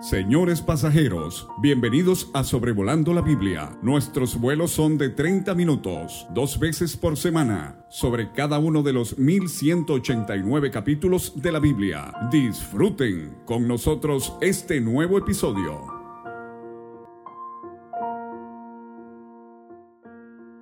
Señores 0.00 0.60
pasajeros, 0.60 1.48
bienvenidos 1.62 2.28
a 2.34 2.44
Sobrevolando 2.44 3.14
la 3.14 3.22
Biblia. 3.22 3.78
Nuestros 3.80 4.38
vuelos 4.38 4.70
son 4.70 4.98
de 4.98 5.08
30 5.08 5.54
minutos, 5.54 6.26
dos 6.34 6.58
veces 6.58 6.98
por 6.98 7.16
semana, 7.16 7.86
sobre 7.88 8.30
cada 8.32 8.58
uno 8.58 8.82
de 8.82 8.92
los 8.92 9.16
1189 9.16 10.70
capítulos 10.70 11.40
de 11.40 11.50
la 11.50 11.60
Biblia. 11.60 12.12
Disfruten 12.30 13.38
con 13.46 13.66
nosotros 13.66 14.34
este 14.42 14.82
nuevo 14.82 15.16
episodio. 15.16 15.86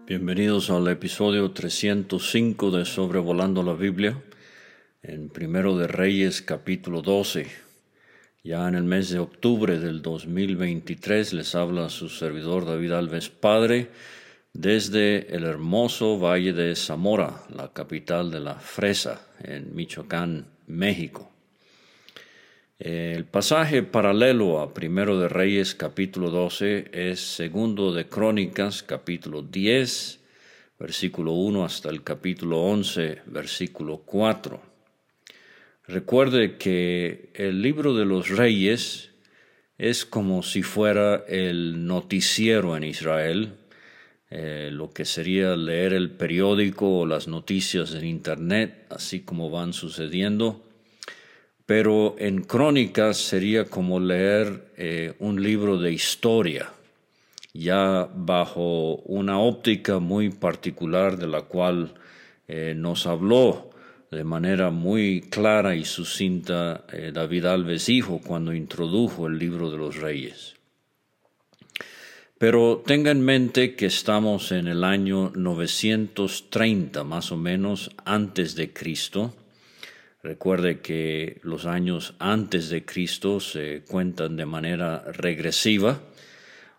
Bienvenidos 0.07 0.71
al 0.71 0.87
episodio 0.87 1.51
305 1.51 2.71
de 2.71 2.85
Sobrevolando 2.85 3.65
la 3.65 3.75
Biblia, 3.75 4.23
en 5.03 5.29
Primero 5.29 5.77
de 5.77 5.89
Reyes 5.89 6.41
capítulo 6.41 7.03
12. 7.03 7.64
Ya 8.47 8.69
en 8.69 8.75
el 8.75 8.85
mes 8.85 9.09
de 9.09 9.21
octubre 9.21 9.79
del 9.79 10.03
2023 10.03 11.33
les 11.33 11.55
habla 11.55 11.89
su 11.89 12.11
servidor 12.11 12.67
David 12.67 12.93
Alves 12.93 13.31
Padre 13.31 13.89
desde 14.53 15.35
el 15.35 15.45
hermoso 15.45 16.19
Valle 16.19 16.53
de 16.53 16.77
Zamora, 16.77 17.41
la 17.57 17.73
capital 17.73 18.31
de 18.31 18.41
la 18.41 18.57
fresa 18.57 19.27
en 19.43 19.75
Michoacán, 19.75 20.45
México. 20.67 21.33
El 22.79 23.25
pasaje 23.25 23.83
paralelo 23.83 24.61
a 24.61 24.75
Primero 24.75 25.19
de 25.19 25.31
Reyes 25.31 25.75
capítulo 25.75 26.29
12 26.29 26.91
es 26.93 27.21
Segundo 27.21 27.95
de 27.95 28.11
Crónicas 28.11 28.83
capítulo 28.83 29.41
10, 29.41 30.21
versículo 30.79 31.33
1 31.33 31.65
hasta 31.65 31.89
el 31.89 32.03
capítulo 32.03 32.61
11, 32.61 33.23
versículo 33.25 34.03
4. 34.05 34.74
Recuerde 35.87 36.57
que 36.57 37.29
el 37.35 37.61
libro 37.61 37.95
de 37.95 38.07
los 38.07 38.31
reyes 38.31 39.11
es 39.77 40.07
como 40.07 40.43
si 40.43 40.63
fuera 40.63 41.25
el 41.29 41.87
noticiero 41.87 42.75
en 42.75 42.85
Israel, 42.85 43.53
eh, 44.31 44.71
lo 44.73 44.93
que 44.93 45.05
sería 45.05 45.55
leer 45.57 45.93
el 45.93 46.11
periódico 46.11 47.01
o 47.01 47.07
las 47.07 47.29
noticias 47.29 47.93
en 47.93 48.07
Internet, 48.07 48.87
así 48.89 49.21
como 49.21 49.51
van 49.51 49.75
sucediendo. 49.75 50.65
Pero 51.67 52.17
en 52.19 52.45
crónicas 52.45 53.19
sería 53.19 53.67
como 53.67 54.01
leer 54.01 54.73
eh, 54.79 55.13
un 55.19 55.43
libro 55.43 55.77
de 55.77 55.93
historia, 55.93 56.73
ya 57.53 58.09
bajo 58.15 58.97
una 59.05 59.39
óptica 59.39 59.99
muy 59.99 60.31
particular 60.31 61.19
de 61.19 61.27
la 61.27 61.43
cual 61.43 61.93
eh, 62.49 62.73
nos 62.75 63.07
habló 63.07 63.74
de 64.15 64.25
manera 64.25 64.71
muy 64.71 65.23
clara 65.23 65.75
y 65.75 65.85
sucinta 65.85 66.85
eh, 66.93 67.11
David 67.13 67.47
Alves 67.47 67.89
Hijo 67.89 68.21
cuando 68.25 68.55
introdujo 68.55 69.27
el 69.27 69.39
libro 69.39 69.71
de 69.71 69.79
los 69.79 69.97
reyes. 69.97 70.55
Pero 72.39 72.83
tenga 72.85 73.11
en 73.11 73.21
mente 73.21 73.75
que 73.75 73.87
estamos 73.87 74.53
en 74.53 74.67
el 74.69 74.85
año 74.85 75.33
930 75.35 77.03
más 77.05 77.33
o 77.33 77.37
menos 77.37 77.91
antes 78.05 78.55
de 78.55 78.73
Cristo. 78.73 79.35
Recuerde 80.23 80.81
que 80.81 81.41
los 81.43 81.67
años 81.67 82.15
antes 82.19 82.71
de 82.71 82.85
Cristo 82.85 83.41
se 83.41 83.83
cuentan 83.89 84.37
de 84.37 84.47
manera 84.47 85.05
regresiva, 85.13 86.01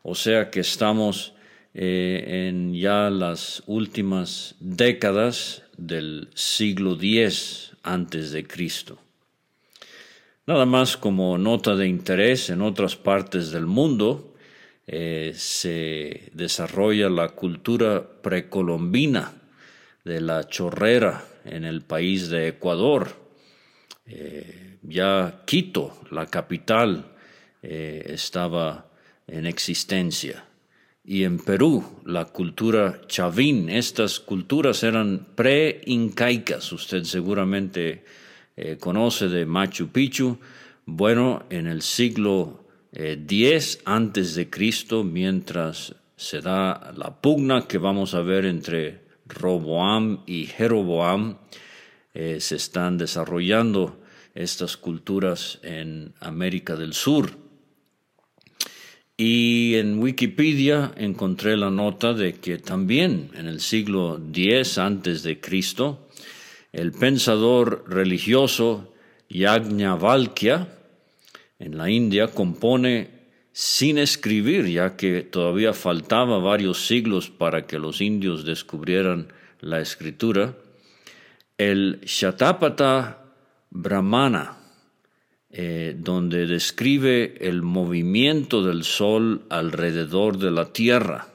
o 0.03 0.16
sea 0.16 0.50
que 0.50 0.61
estamos 0.61 1.33
eh, 1.73 2.47
en 2.47 2.73
ya 2.73 3.09
las 3.09 3.61
últimas 3.67 4.56
décadas 4.59 5.64
del 5.77 6.29
siglo 6.33 6.97
X 7.01 7.71
antes 7.83 8.31
de 8.31 8.45
Cristo. 8.45 8.99
Nada 10.47 10.65
más 10.65 10.97
como 10.97 11.37
nota 11.37 11.75
de 11.75 11.87
interés, 11.87 12.49
en 12.49 12.61
otras 12.61 12.95
partes 12.95 13.51
del 13.51 13.65
mundo 13.65 14.35
eh, 14.87 15.33
se 15.35 16.29
desarrolla 16.33 17.09
la 17.09 17.29
cultura 17.29 18.07
precolombina 18.22 19.33
de 20.03 20.22
la 20.22 20.47
chorrera 20.47 21.25
en 21.45 21.66
el 21.66 21.81
país 21.81 22.29
de 22.29 22.50
Ecuador. 22.50 23.16
Eh, 24.05 24.77
ya 24.83 25.41
Quito, 25.45 25.97
la 26.11 26.27
capital, 26.27 27.11
estaba 27.67 28.85
en 29.25 29.47
existencia 29.47 30.45
y 31.05 31.23
en 31.23 31.38
Perú 31.38 31.83
la 32.05 32.25
cultura 32.25 33.01
chavín. 33.07 33.69
Estas 33.69 34.19
culturas 34.19 34.83
eran 34.83 35.27
pre-incaicas, 35.35 36.71
usted 36.71 37.03
seguramente 37.03 38.03
eh, 38.57 38.77
conoce 38.79 39.27
de 39.27 39.45
Machu 39.45 39.89
Picchu. 39.89 40.39
Bueno, 40.85 41.44
en 41.49 41.67
el 41.67 41.81
siglo 41.81 42.65
X 42.91 43.75
eh, 43.75 43.81
antes 43.85 44.35
de 44.35 44.49
Cristo, 44.49 45.03
mientras 45.03 45.95
se 46.15 46.41
da 46.41 46.94
la 46.95 47.21
pugna 47.21 47.67
que 47.67 47.77
vamos 47.77 48.13
a 48.13 48.21
ver 48.21 48.45
entre 48.45 49.01
Roboam 49.27 50.21
y 50.25 50.45
Jeroboam, 50.45 51.38
eh, 52.13 52.38
se 52.39 52.55
están 52.55 52.97
desarrollando 52.97 53.99
estas 54.33 54.77
culturas 54.77 55.59
en 55.63 56.13
América 56.19 56.75
del 56.75 56.94
Sur. 56.94 57.44
Y 59.17 59.75
en 59.75 59.99
Wikipedia 59.99 60.91
encontré 60.97 61.55
la 61.55 61.69
nota 61.69 62.13
de 62.13 62.33
que 62.33 62.57
también 62.57 63.31
en 63.35 63.47
el 63.47 63.61
siglo 63.61 64.19
X 64.33 64.77
antes 64.77 65.23
de 65.23 65.39
Cristo, 65.39 66.09
el 66.73 66.91
pensador 66.91 67.85
religioso 67.87 68.93
Yajnavalkya 69.29 70.67
en 71.59 71.77
la 71.77 71.89
India 71.89 72.27
compone 72.27 73.09
sin 73.53 73.97
escribir, 73.97 74.67
ya 74.67 74.97
que 74.97 75.21
todavía 75.21 75.71
faltaba 75.71 76.39
varios 76.39 76.85
siglos 76.85 77.29
para 77.29 77.65
que 77.65 77.79
los 77.79 78.01
indios 78.01 78.43
descubrieran 78.43 79.31
la 79.61 79.79
escritura, 79.79 80.57
el 81.57 82.01
Shatapata 82.03 83.23
Brahmana, 83.69 84.57
eh, 85.57 85.95
donde 85.97 86.47
describe 86.47 87.35
el 87.39 87.61
movimiento 87.61 88.61
del 88.61 88.83
Sol 88.83 89.43
alrededor 89.49 90.38
de 90.38 90.51
la 90.51 90.73
Tierra. 90.73 91.29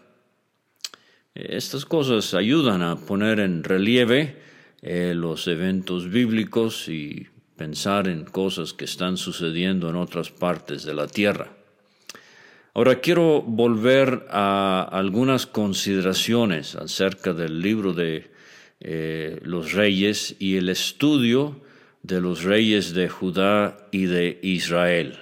Estas 1.34 1.86
cosas 1.86 2.34
ayudan 2.34 2.82
a 2.82 2.96
poner 2.96 3.40
en 3.40 3.64
relieve 3.64 4.36
eh, 4.82 5.14
los 5.16 5.48
eventos 5.48 6.10
bíblicos 6.10 6.90
y 6.90 7.28
pensar 7.56 8.08
en 8.08 8.26
cosas 8.26 8.74
que 8.74 8.84
están 8.84 9.16
sucediendo 9.16 9.88
en 9.88 9.96
otras 9.96 10.28
partes 10.28 10.82
de 10.84 10.92
la 10.92 11.06
Tierra. 11.06 11.56
Ahora 12.74 13.00
quiero 13.00 13.40
volver 13.40 14.26
a 14.28 14.86
algunas 14.92 15.46
consideraciones 15.46 16.74
acerca 16.74 17.32
del 17.32 17.62
libro 17.62 17.94
de 17.94 18.30
eh, 18.80 19.40
los 19.44 19.72
reyes 19.72 20.36
y 20.38 20.56
el 20.56 20.68
estudio 20.68 21.62
de 22.02 22.20
los 22.20 22.44
reyes 22.44 22.94
de 22.94 23.08
Judá 23.08 23.88
y 23.90 24.06
de 24.06 24.38
Israel. 24.42 25.18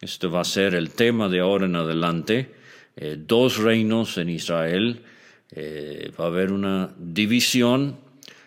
Este 0.00 0.26
va 0.26 0.40
a 0.40 0.44
ser 0.44 0.74
el 0.74 0.90
tema 0.90 1.28
de 1.28 1.40
ahora 1.40 1.66
en 1.66 1.76
adelante. 1.76 2.54
Eh, 2.96 3.16
dos 3.18 3.58
reinos 3.58 4.18
en 4.18 4.28
Israel. 4.28 5.02
Eh, 5.50 6.12
va 6.18 6.24
a 6.24 6.28
haber 6.28 6.52
una 6.52 6.94
división 6.98 7.98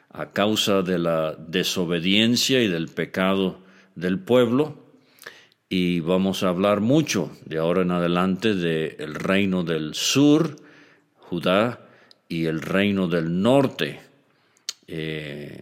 a 0.10 0.32
causa 0.32 0.82
de 0.82 1.00
la 1.00 1.36
desobediencia 1.36 2.62
y 2.62 2.68
del 2.68 2.88
pecado 2.88 3.60
del 3.96 4.20
pueblo. 4.20 4.84
Y 5.70 6.00
vamos 6.00 6.44
a 6.44 6.50
hablar 6.50 6.80
mucho 6.80 7.32
de 7.46 7.58
ahora 7.58 7.82
en 7.82 7.92
adelante 7.92 8.56
del 8.56 9.16
reino 9.16 9.64
del 9.64 9.94
sur, 9.96 10.56
Judá, 11.18 11.88
y 12.30 12.46
el 12.46 12.62
reino 12.62 13.08
del 13.08 13.42
norte, 13.42 14.00
eh, 14.88 15.62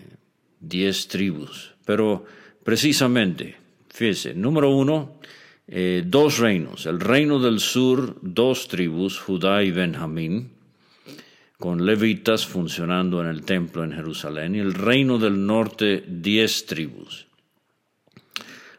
diez 0.59 1.07
tribus. 1.07 1.74
Pero 1.85 2.25
precisamente, 2.63 3.55
fíjese, 3.89 4.33
número 4.33 4.71
uno, 4.71 5.19
eh, 5.67 6.03
dos 6.05 6.39
reinos. 6.39 6.85
El 6.85 6.99
reino 6.99 7.39
del 7.39 7.59
sur, 7.59 8.17
dos 8.21 8.67
tribus, 8.67 9.19
Judá 9.19 9.63
y 9.63 9.71
Benjamín, 9.71 10.51
con 11.57 11.85
levitas 11.85 12.45
funcionando 12.45 13.21
en 13.21 13.27
el 13.27 13.43
templo 13.43 13.83
en 13.83 13.93
Jerusalén. 13.93 14.55
Y 14.55 14.59
el 14.59 14.73
reino 14.73 15.17
del 15.17 15.45
norte, 15.45 16.03
diez 16.07 16.65
tribus. 16.65 17.27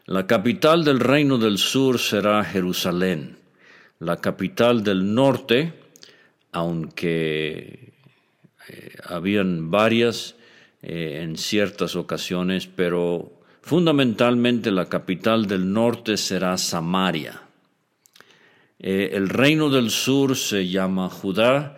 La 0.05 0.25
capital 0.25 0.85
del 0.85 1.01
reino 1.01 1.37
del 1.37 1.57
sur 1.57 1.99
será 1.99 2.41
Jerusalén. 2.45 3.35
La 3.99 4.17
capital 4.17 4.81
del 4.81 5.13
norte, 5.13 5.73
aunque 6.53 7.91
eh, 8.69 8.95
habían 9.03 9.69
varias, 9.69 10.36
eh, 10.89 11.19
en 11.21 11.35
ciertas 11.35 11.97
ocasiones, 11.97 12.65
pero 12.65 13.41
fundamentalmente 13.61 14.71
la 14.71 14.87
capital 14.87 15.45
del 15.45 15.73
norte 15.73 16.15
será 16.15 16.57
Samaria. 16.57 17.41
Eh, 18.79 19.09
el 19.11 19.27
reino 19.27 19.69
del 19.69 19.89
sur 19.89 20.37
se 20.37 20.69
llama 20.69 21.09
Judá. 21.09 21.75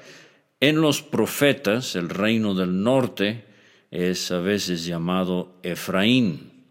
En 0.59 0.79
los 0.79 1.01
profetas, 1.01 1.95
el 1.95 2.09
reino 2.09 2.53
del 2.53 2.83
norte 2.83 3.45
es 3.89 4.29
a 4.29 4.41
veces 4.41 4.85
llamado 4.85 5.57
Efraín. 5.63 6.67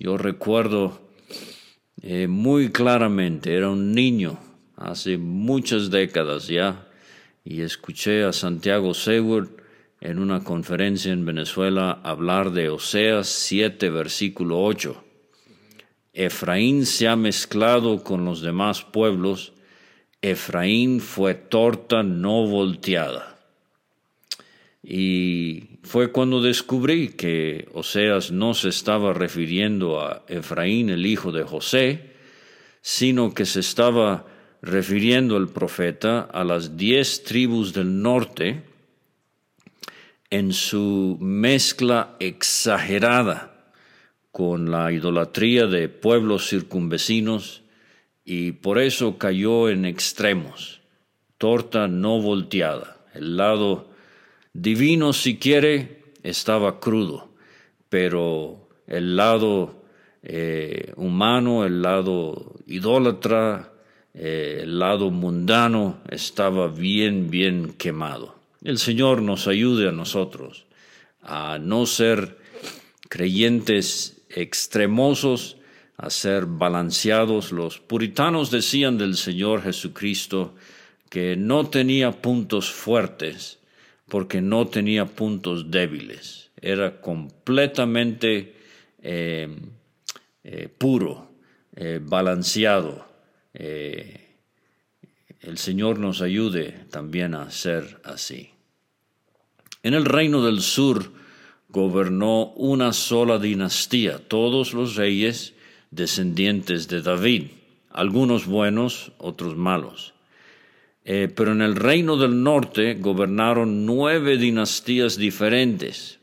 Yo 0.00 0.16
recuerdo 0.16 1.08
eh, 2.00 2.26
muy 2.26 2.72
claramente, 2.72 3.54
era 3.54 3.70
un 3.70 3.92
niño 3.92 4.40
hace 4.76 5.18
muchas 5.18 5.88
décadas 5.88 6.48
ya, 6.48 6.88
y 7.44 7.60
escuché 7.60 8.24
a 8.24 8.32
Santiago 8.32 8.92
Seward 8.92 9.61
en 10.02 10.18
una 10.18 10.42
conferencia 10.42 11.12
en 11.12 11.24
Venezuela 11.24 12.00
hablar 12.02 12.50
de 12.50 12.68
Oseas 12.68 13.28
7, 13.28 13.88
versículo 13.90 14.60
8. 14.60 15.04
Efraín 16.12 16.86
se 16.86 17.06
ha 17.06 17.14
mezclado 17.14 18.02
con 18.02 18.24
los 18.24 18.42
demás 18.42 18.82
pueblos, 18.82 19.52
Efraín 20.20 21.00
fue 21.00 21.34
torta 21.34 22.02
no 22.02 22.46
volteada. 22.48 23.38
Y 24.82 25.78
fue 25.84 26.10
cuando 26.10 26.42
descubrí 26.42 27.10
que 27.10 27.68
Oseas 27.72 28.32
no 28.32 28.54
se 28.54 28.70
estaba 28.70 29.12
refiriendo 29.12 30.00
a 30.00 30.24
Efraín, 30.26 30.90
el 30.90 31.06
hijo 31.06 31.30
de 31.30 31.44
José, 31.44 32.10
sino 32.80 33.32
que 33.32 33.46
se 33.46 33.60
estaba 33.60 34.26
refiriendo 34.62 35.36
el 35.36 35.46
profeta 35.46 36.22
a 36.22 36.42
las 36.42 36.76
diez 36.76 37.22
tribus 37.22 37.72
del 37.72 38.02
norte 38.02 38.71
en 40.32 40.54
su 40.54 41.18
mezcla 41.20 42.16
exagerada 42.18 43.70
con 44.30 44.70
la 44.70 44.90
idolatría 44.90 45.66
de 45.66 45.90
pueblos 45.90 46.48
circunvecinos 46.48 47.64
y 48.24 48.52
por 48.52 48.78
eso 48.78 49.18
cayó 49.18 49.68
en 49.68 49.84
extremos, 49.84 50.80
torta 51.36 51.86
no 51.86 52.18
volteada, 52.18 52.96
el 53.12 53.36
lado 53.36 53.90
divino 54.54 55.12
si 55.12 55.36
quiere 55.36 56.02
estaba 56.22 56.80
crudo, 56.80 57.34
pero 57.90 58.70
el 58.86 59.16
lado 59.16 59.84
eh, 60.22 60.94
humano, 60.96 61.66
el 61.66 61.82
lado 61.82 62.54
idólatra, 62.66 63.74
eh, 64.14 64.60
el 64.62 64.78
lado 64.78 65.10
mundano 65.10 66.00
estaba 66.08 66.68
bien, 66.68 67.28
bien 67.28 67.74
quemado. 67.74 68.41
El 68.64 68.78
Señor 68.78 69.22
nos 69.22 69.48
ayude 69.48 69.88
a 69.88 69.92
nosotros 69.92 70.66
a 71.22 71.58
no 71.58 71.86
ser 71.86 72.38
creyentes 73.08 74.22
extremosos, 74.28 75.56
a 75.96 76.10
ser 76.10 76.46
balanceados. 76.46 77.52
Los 77.52 77.78
puritanos 77.78 78.50
decían 78.50 78.98
del 78.98 79.16
Señor 79.16 79.62
Jesucristo 79.62 80.54
que 81.08 81.36
no 81.36 81.68
tenía 81.68 82.10
puntos 82.10 82.70
fuertes, 82.70 83.60
porque 84.08 84.40
no 84.40 84.66
tenía 84.66 85.06
puntos 85.06 85.70
débiles. 85.70 86.50
Era 86.60 87.00
completamente 87.00 88.56
eh, 89.02 89.48
eh, 90.44 90.68
puro, 90.68 91.30
eh, 91.76 92.00
balanceado. 92.02 93.06
el 93.52 95.58
Señor 95.58 95.98
nos 95.98 96.22
ayude 96.22 96.86
también 96.90 97.34
a 97.34 97.50
ser 97.50 98.00
así. 98.04 98.51
En 99.82 99.94
el 99.94 100.04
reino 100.04 100.44
del 100.44 100.60
sur 100.60 101.10
gobernó 101.68 102.52
una 102.54 102.92
sola 102.92 103.38
dinastía, 103.38 104.18
todos 104.18 104.74
los 104.74 104.94
reyes 104.94 105.54
descendientes 105.90 106.86
de 106.86 107.02
David, 107.02 107.44
algunos 107.90 108.46
buenos, 108.46 109.10
otros 109.18 109.56
malos. 109.56 110.14
Eh, 111.04 111.28
pero 111.34 111.50
en 111.50 111.62
el 111.62 111.74
reino 111.74 112.16
del 112.16 112.44
norte 112.44 112.94
gobernaron 112.94 113.84
nueve 113.84 114.36
dinastías 114.36 115.16
diferentes. 115.16 116.20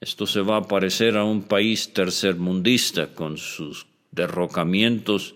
Esto 0.00 0.26
se 0.26 0.40
va 0.40 0.56
a 0.56 0.68
parecer 0.68 1.18
a 1.18 1.24
un 1.24 1.42
país 1.42 1.92
tercermundista 1.92 3.08
con 3.08 3.36
sus 3.36 3.86
derrocamientos 4.10 5.34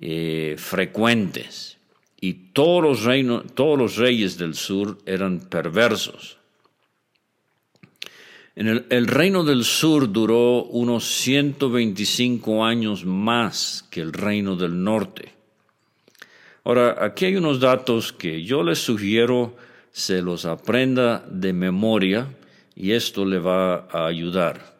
eh, 0.00 0.56
frecuentes. 0.58 1.78
Y 2.20 2.34
todos 2.52 3.04
los, 3.04 3.54
todos 3.54 3.78
los 3.78 3.96
reyes 3.96 4.36
del 4.36 4.54
sur 4.54 4.98
eran 5.06 5.40
perversos. 5.40 6.39
El, 8.60 8.84
el, 8.90 9.06
reino 9.06 9.42
del 9.42 9.64
sur 9.64 10.12
duró 10.12 10.64
unos 10.64 11.06
125 11.06 12.62
años 12.62 13.06
más 13.06 13.86
que 13.90 14.02
el 14.02 14.12
reino 14.12 14.54
del 14.54 14.84
norte. 14.84 15.32
Ahora, 16.64 16.98
aquí 17.00 17.24
hay 17.24 17.36
unos 17.36 17.58
datos 17.58 18.12
que 18.12 18.44
yo 18.44 18.62
les 18.62 18.78
sugiero 18.78 19.56
se 19.92 20.20
los 20.20 20.44
aprenda 20.44 21.24
de 21.30 21.54
memoria 21.54 22.28
y 22.76 22.92
esto 22.92 23.24
le 23.24 23.38
va 23.38 23.88
a 23.90 24.06
ayudar. 24.06 24.76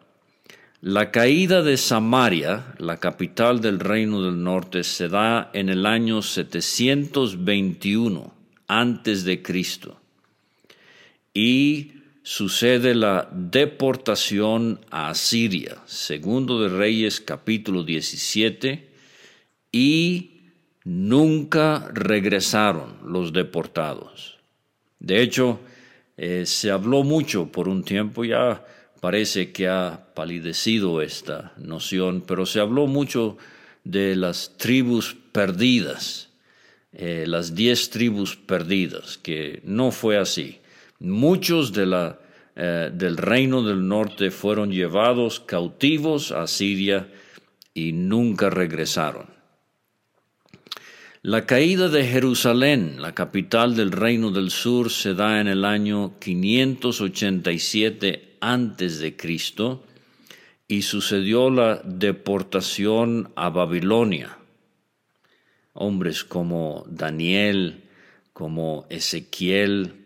La 0.82 1.10
caída 1.10 1.62
de 1.62 1.76
Samaria, 1.76 2.74
la 2.78 2.98
capital 2.98 3.60
del 3.60 3.80
reino 3.80 4.22
del 4.22 4.42
norte, 4.42 4.82
se 4.82 5.08
da 5.08 5.50
en 5.52 5.68
el 5.68 5.84
año 5.84 6.22
721 6.22 8.32
antes 8.66 9.24
de 9.24 9.42
Cristo. 9.42 10.00
Y 11.34 11.99
sucede 12.22 12.94
la 12.94 13.28
deportación 13.32 14.80
a 14.90 15.10
Asiria, 15.10 15.78
segundo 15.86 16.62
de 16.62 16.68
Reyes 16.68 17.20
capítulo 17.20 17.82
17, 17.82 18.88
y 19.72 20.40
nunca 20.84 21.90
regresaron 21.92 22.98
los 23.04 23.32
deportados. 23.32 24.38
De 24.98 25.22
hecho, 25.22 25.60
eh, 26.16 26.44
se 26.44 26.70
habló 26.70 27.02
mucho 27.02 27.50
por 27.50 27.68
un 27.68 27.82
tiempo, 27.82 28.24
ya 28.24 28.64
parece 29.00 29.52
que 29.52 29.68
ha 29.68 30.12
palidecido 30.14 31.00
esta 31.00 31.54
noción, 31.56 32.22
pero 32.26 32.44
se 32.44 32.60
habló 32.60 32.86
mucho 32.86 33.38
de 33.84 34.14
las 34.16 34.56
tribus 34.58 35.16
perdidas, 35.32 36.28
eh, 36.92 37.24
las 37.26 37.54
diez 37.54 37.88
tribus 37.88 38.36
perdidas, 38.36 39.16
que 39.16 39.60
no 39.64 39.90
fue 39.90 40.18
así. 40.18 40.59
Muchos 41.00 41.72
de 41.72 41.86
la, 41.86 42.20
eh, 42.54 42.90
del 42.92 43.16
reino 43.16 43.62
del 43.62 43.88
norte 43.88 44.30
fueron 44.30 44.70
llevados 44.70 45.40
cautivos 45.40 46.30
a 46.30 46.46
Siria 46.46 47.08
y 47.72 47.92
nunca 47.92 48.50
regresaron. 48.50 49.30
La 51.22 51.46
caída 51.46 51.88
de 51.88 52.04
Jerusalén, 52.06 53.00
la 53.00 53.14
capital 53.14 53.74
del 53.76 53.92
reino 53.92 54.30
del 54.30 54.50
sur, 54.50 54.90
se 54.90 55.14
da 55.14 55.40
en 55.40 55.48
el 55.48 55.64
año 55.66 56.18
587 56.18 58.36
antes 58.40 59.00
de 59.00 59.16
Cristo 59.16 59.84
y 60.66 60.80
sucedió 60.82 61.50
la 61.50 61.82
deportación 61.84 63.32
a 63.36 63.50
Babilonia. 63.50 64.38
Hombres 65.72 66.24
como 66.24 66.84
Daniel, 66.88 67.84
como 68.32 68.86
Ezequiel, 68.88 69.99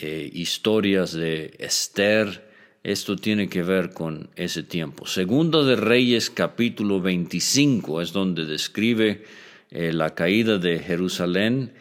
eh, 0.00 0.30
historias 0.32 1.12
de 1.12 1.56
Esther, 1.58 2.48
esto 2.84 3.16
tiene 3.16 3.48
que 3.48 3.64
ver 3.64 3.90
con 3.90 4.30
ese 4.36 4.62
tiempo. 4.62 5.06
Segunda 5.06 5.64
de 5.64 5.74
Reyes 5.74 6.30
capítulo 6.30 7.00
25 7.00 8.00
es 8.00 8.12
donde 8.12 8.44
describe 8.44 9.24
eh, 9.72 9.92
la 9.92 10.14
caída 10.14 10.58
de 10.58 10.78
Jerusalén 10.78 11.72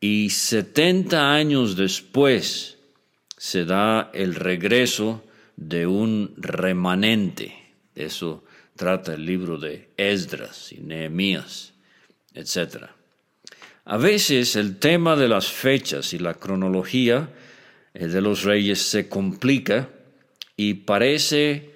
y 0.00 0.28
70 0.28 1.32
años 1.32 1.74
después 1.74 2.76
se 3.38 3.64
da 3.64 4.10
el 4.12 4.34
regreso 4.34 5.24
de 5.56 5.86
un 5.86 6.34
remanente. 6.36 7.54
eso 7.94 8.44
trata 8.76 9.14
el 9.14 9.24
libro 9.24 9.56
de 9.56 9.88
Esdras 9.96 10.72
y 10.72 10.80
Nehemías, 10.82 11.72
etc. 12.34 12.84
A 13.86 13.96
veces 13.96 14.56
el 14.56 14.78
tema 14.78 15.16
de 15.16 15.28
las 15.28 15.46
fechas 15.46 16.12
y 16.12 16.18
la 16.18 16.34
cronología 16.34 17.30
de 17.94 18.20
los 18.20 18.42
reyes 18.44 18.80
se 18.82 19.08
complica 19.08 19.90
y 20.56 20.74
parece 20.74 21.70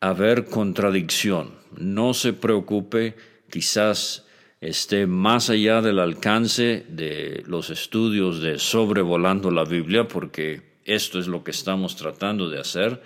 haber 0.00 0.46
contradicción. 0.46 1.54
No 1.76 2.14
se 2.14 2.32
preocupe, 2.32 3.16
quizás 3.50 4.26
esté 4.60 5.06
más 5.06 5.50
allá 5.50 5.80
del 5.80 5.98
alcance 5.98 6.84
de 6.88 7.42
los 7.46 7.70
estudios 7.70 8.40
de 8.40 8.58
sobrevolando 8.58 9.50
la 9.50 9.64
Biblia, 9.64 10.06
porque 10.06 10.62
esto 10.84 11.18
es 11.18 11.26
lo 11.26 11.42
que 11.44 11.50
estamos 11.50 11.96
tratando 11.96 12.48
de 12.48 12.60
hacer, 12.60 13.02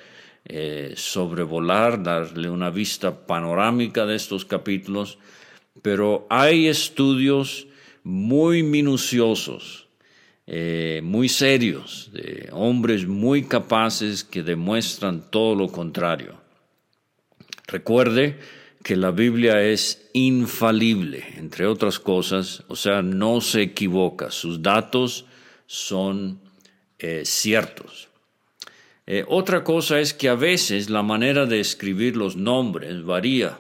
eh, 0.47 0.95
sobrevolar, 0.97 2.03
darle 2.03 2.51
una 2.51 2.71
vista 2.71 3.27
panorámica 3.27 4.05
de 4.05 4.17
estos 4.17 4.45
capítulos, 4.45 5.19
pero 5.83 6.27
hay 6.31 6.67
estudios 6.67 7.67
muy 8.03 8.63
minuciosos, 8.63 9.84
eh, 10.47 11.01
muy 11.03 11.29
serios, 11.29 12.11
de 12.13 12.49
hombres 12.53 13.07
muy 13.07 13.45
capaces 13.45 14.25
que 14.25 14.43
demuestran 14.43 15.31
todo 15.31 15.55
lo 15.55 15.69
contrario. 15.69 16.41
Recuerde, 17.67 18.39
que 18.85 18.97
la 18.97 19.13
Biblia 19.13 19.63
es 19.63 20.11
infalible, 20.13 21.25
entre 21.39 21.67
otras 21.67 21.99
cosas, 21.99 22.65
o 22.69 22.77
sea, 22.77 23.01
no 23.01 23.41
se 23.41 23.63
equivoca, 23.63 24.31
sus 24.31 24.61
datos 24.61 25.25
son 25.67 26.39
eh, 26.99 27.23
ciertos. 27.25 28.11
Eh, 29.07 29.25
otra 29.27 29.65
cosa 29.65 30.01
es 30.01 30.13
que 30.13 30.29
a 30.29 30.35
veces 30.35 30.91
la 30.91 31.03
manera 31.03 31.47
de 31.47 31.61
escribir 31.61 32.15
los 32.15 32.37
nombres 32.37 33.03
varía 33.03 33.59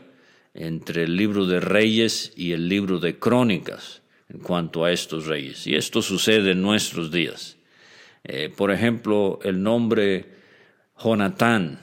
entre 0.52 1.04
el 1.04 1.16
libro 1.16 1.46
de 1.46 1.58
Reyes 1.58 2.34
y 2.36 2.52
el 2.52 2.68
libro 2.68 2.98
de 2.98 3.18
Crónicas 3.18 4.02
en 4.28 4.40
cuanto 4.40 4.84
a 4.84 4.92
estos 4.92 5.26
reyes. 5.26 5.66
Y 5.66 5.74
esto 5.74 6.02
sucede 6.02 6.52
en 6.52 6.62
nuestros 6.62 7.10
días. 7.10 7.56
Eh, 8.24 8.50
por 8.54 8.70
ejemplo, 8.70 9.38
el 9.42 9.62
nombre 9.62 10.26
Jonatán. 10.98 11.80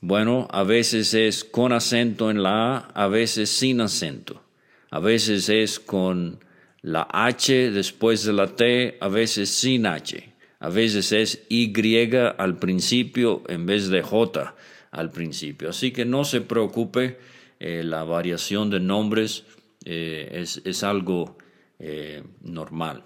Bueno, 0.00 0.48
a 0.50 0.62
veces 0.62 1.12
es 1.14 1.44
con 1.44 1.72
acento 1.72 2.30
en 2.30 2.42
la 2.42 2.76
A, 2.76 2.78
a 2.94 3.08
veces 3.08 3.50
sin 3.50 3.80
acento. 3.80 4.42
A 4.90 4.98
veces 4.98 5.48
es 5.48 5.78
con 5.78 6.42
la 6.82 7.06
H 7.10 7.70
después 7.70 8.24
de 8.24 8.32
la 8.32 8.46
T, 8.48 8.96
a 9.00 9.08
veces 9.08 9.50
sin 9.50 9.86
H. 9.86 10.32
A 10.58 10.68
veces 10.68 11.12
es 11.12 11.46
Y 11.48 11.72
al 12.16 12.58
principio 12.58 13.42
en 13.48 13.66
vez 13.66 13.88
de 13.88 14.02
J 14.02 14.54
al 14.90 15.10
principio. 15.10 15.70
Así 15.70 15.92
que 15.92 16.04
no 16.04 16.24
se 16.24 16.40
preocupe, 16.40 17.18
eh, 17.58 17.82
la 17.84 18.04
variación 18.04 18.70
de 18.70 18.80
nombres 18.80 19.44
eh, 19.84 20.44
es, 20.64 20.82
algo 20.82 21.38
eh, 21.80 22.22
normal. 22.42 23.04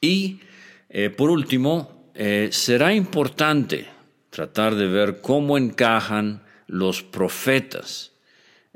Y 0.00 0.40
por 1.16 1.30
último, 1.30 2.12
será 2.50 2.94
importante 2.94 3.88
tratar 4.30 4.76
de 4.76 4.86
ver 4.86 5.20
cómo 5.20 5.58
encajan 5.58 6.42
los 6.66 7.02
profetas 7.02 8.12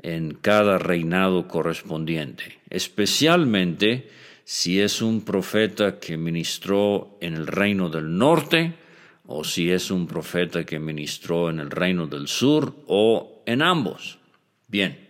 en 0.01 0.33
cada 0.33 0.77
reinado 0.77 1.47
correspondiente, 1.47 2.59
especialmente 2.69 4.09
si 4.45 4.79
es 4.79 5.01
un 5.01 5.21
profeta 5.21 5.99
que 5.99 6.17
ministró 6.17 7.17
en 7.21 7.35
el 7.35 7.45
reino 7.45 7.89
del 7.89 8.17
norte 8.17 8.73
o 9.25 9.43
si 9.43 9.69
es 9.69 9.91
un 9.91 10.07
profeta 10.07 10.65
que 10.65 10.79
ministró 10.79 11.49
en 11.49 11.59
el 11.59 11.69
reino 11.69 12.07
del 12.07 12.27
sur 12.27 12.73
o 12.87 13.43
en 13.45 13.61
ambos. 13.61 14.17
Bien, 14.67 15.09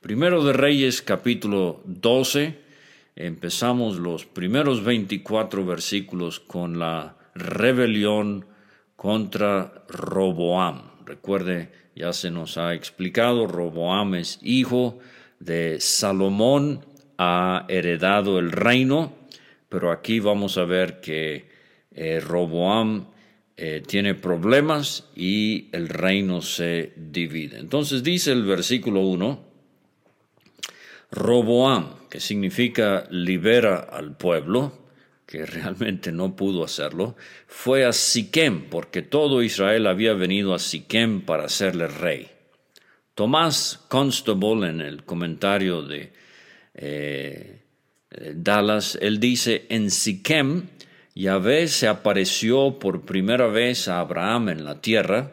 primero 0.00 0.42
de 0.42 0.54
Reyes 0.54 1.02
capítulo 1.02 1.82
12, 1.84 2.58
empezamos 3.18 3.98
los 3.98 4.26
primeros 4.26 4.84
24 4.84 5.66
versículos 5.66 6.38
con 6.38 6.78
la 6.78 7.16
rebelión 7.34 8.46
contra 8.94 9.84
Roboam. 9.88 10.82
Recuerde, 11.04 11.72
ya 11.96 12.12
se 12.12 12.30
nos 12.30 12.58
ha 12.58 12.74
explicado, 12.74 13.48
Roboam 13.48 14.14
es 14.14 14.38
hijo 14.40 15.00
de 15.40 15.80
Salomón, 15.80 16.86
ha 17.18 17.66
heredado 17.68 18.38
el 18.38 18.52
reino, 18.52 19.12
pero 19.68 19.90
aquí 19.90 20.20
vamos 20.20 20.56
a 20.56 20.64
ver 20.64 21.00
que 21.00 21.48
eh, 21.90 22.20
Roboam 22.20 23.08
eh, 23.56 23.82
tiene 23.84 24.14
problemas 24.14 25.08
y 25.16 25.70
el 25.72 25.88
reino 25.88 26.40
se 26.40 26.92
divide. 26.94 27.58
Entonces 27.58 28.04
dice 28.04 28.30
el 28.30 28.44
versículo 28.44 29.00
1, 29.00 29.47
Roboam, 31.10 32.08
que 32.10 32.20
significa 32.20 33.06
libera 33.10 33.78
al 33.78 34.16
pueblo, 34.16 34.72
que 35.26 35.44
realmente 35.46 36.12
no 36.12 36.36
pudo 36.36 36.64
hacerlo, 36.64 37.16
fue 37.46 37.84
a 37.84 37.92
Siquem, 37.92 38.68
porque 38.70 39.02
todo 39.02 39.42
Israel 39.42 39.86
había 39.86 40.14
venido 40.14 40.54
a 40.54 40.58
Siquem 40.58 41.22
para 41.22 41.44
hacerle 41.44 41.86
rey. 41.86 42.28
Tomás 43.14 43.84
Constable, 43.88 44.68
en 44.68 44.80
el 44.80 45.04
comentario 45.04 45.82
de 45.82 46.12
eh, 46.74 47.62
Dallas, 48.34 48.98
él 49.00 49.20
dice, 49.20 49.66
en 49.68 49.90
Siquem, 49.90 50.68
Yahvé 51.14 51.66
se 51.66 51.88
apareció 51.88 52.78
por 52.78 53.02
primera 53.02 53.48
vez 53.48 53.88
a 53.88 53.98
Abraham 53.98 54.50
en 54.50 54.64
la 54.64 54.80
tierra 54.80 55.32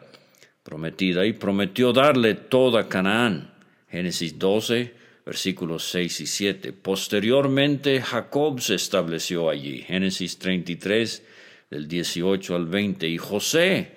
prometida 0.66 1.24
y 1.26 1.32
prometió 1.32 1.92
darle 1.92 2.34
toda 2.34 2.88
Canaán. 2.88 3.52
Génesis 3.88 4.36
12, 4.36 4.95
versículos 5.26 5.90
6 5.90 6.20
y 6.20 6.26
7. 6.26 6.72
Posteriormente 6.72 8.00
Jacob 8.00 8.60
se 8.60 8.76
estableció 8.76 9.50
allí, 9.50 9.82
Génesis 9.82 10.38
33, 10.38 11.22
del 11.68 11.88
18 11.88 12.54
al 12.54 12.66
20, 12.66 13.08
y 13.08 13.18
José 13.18 13.96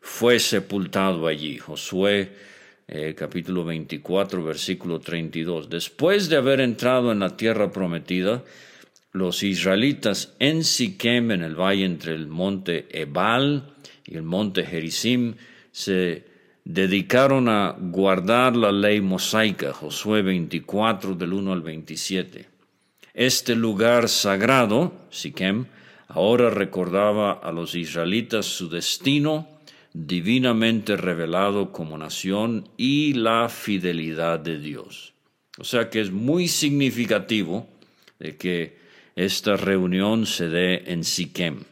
fue 0.00 0.40
sepultado 0.40 1.26
allí, 1.26 1.58
Josué 1.58 2.32
eh, 2.88 3.14
capítulo 3.16 3.64
24, 3.64 4.42
versículo 4.42 4.98
32. 4.98 5.68
Después 5.68 6.30
de 6.30 6.38
haber 6.38 6.60
entrado 6.60 7.12
en 7.12 7.20
la 7.20 7.36
tierra 7.36 7.70
prometida, 7.70 8.42
los 9.12 9.42
israelitas 9.42 10.34
en 10.38 10.64
Siquem, 10.64 11.30
en 11.30 11.42
el 11.42 11.54
valle 11.54 11.84
entre 11.84 12.14
el 12.14 12.26
monte 12.26 12.88
Ebal 12.90 13.74
y 14.06 14.16
el 14.16 14.22
monte 14.22 14.64
Gerizim, 14.64 15.34
se 15.70 16.29
dedicaron 16.72 17.48
a 17.48 17.74
guardar 17.78 18.54
la 18.54 18.70
ley 18.70 19.00
mosaica, 19.00 19.72
Josué 19.72 20.22
24 20.22 21.14
del 21.16 21.32
1 21.32 21.52
al 21.52 21.62
27. 21.62 22.48
Este 23.12 23.56
lugar 23.56 24.08
sagrado, 24.08 24.92
Siquem, 25.10 25.66
ahora 26.06 26.48
recordaba 26.48 27.32
a 27.32 27.50
los 27.50 27.74
israelitas 27.74 28.46
su 28.46 28.68
destino 28.68 29.48
divinamente 29.92 30.96
revelado 30.96 31.72
como 31.72 31.98
nación 31.98 32.68
y 32.76 33.14
la 33.14 33.48
fidelidad 33.48 34.38
de 34.38 34.60
Dios. 34.60 35.12
O 35.58 35.64
sea 35.64 35.90
que 35.90 36.00
es 36.00 36.12
muy 36.12 36.46
significativo 36.46 37.68
de 38.20 38.36
que 38.36 38.78
esta 39.16 39.56
reunión 39.56 40.24
se 40.24 40.48
dé 40.48 40.84
en 40.86 41.02
Siquem. 41.02 41.64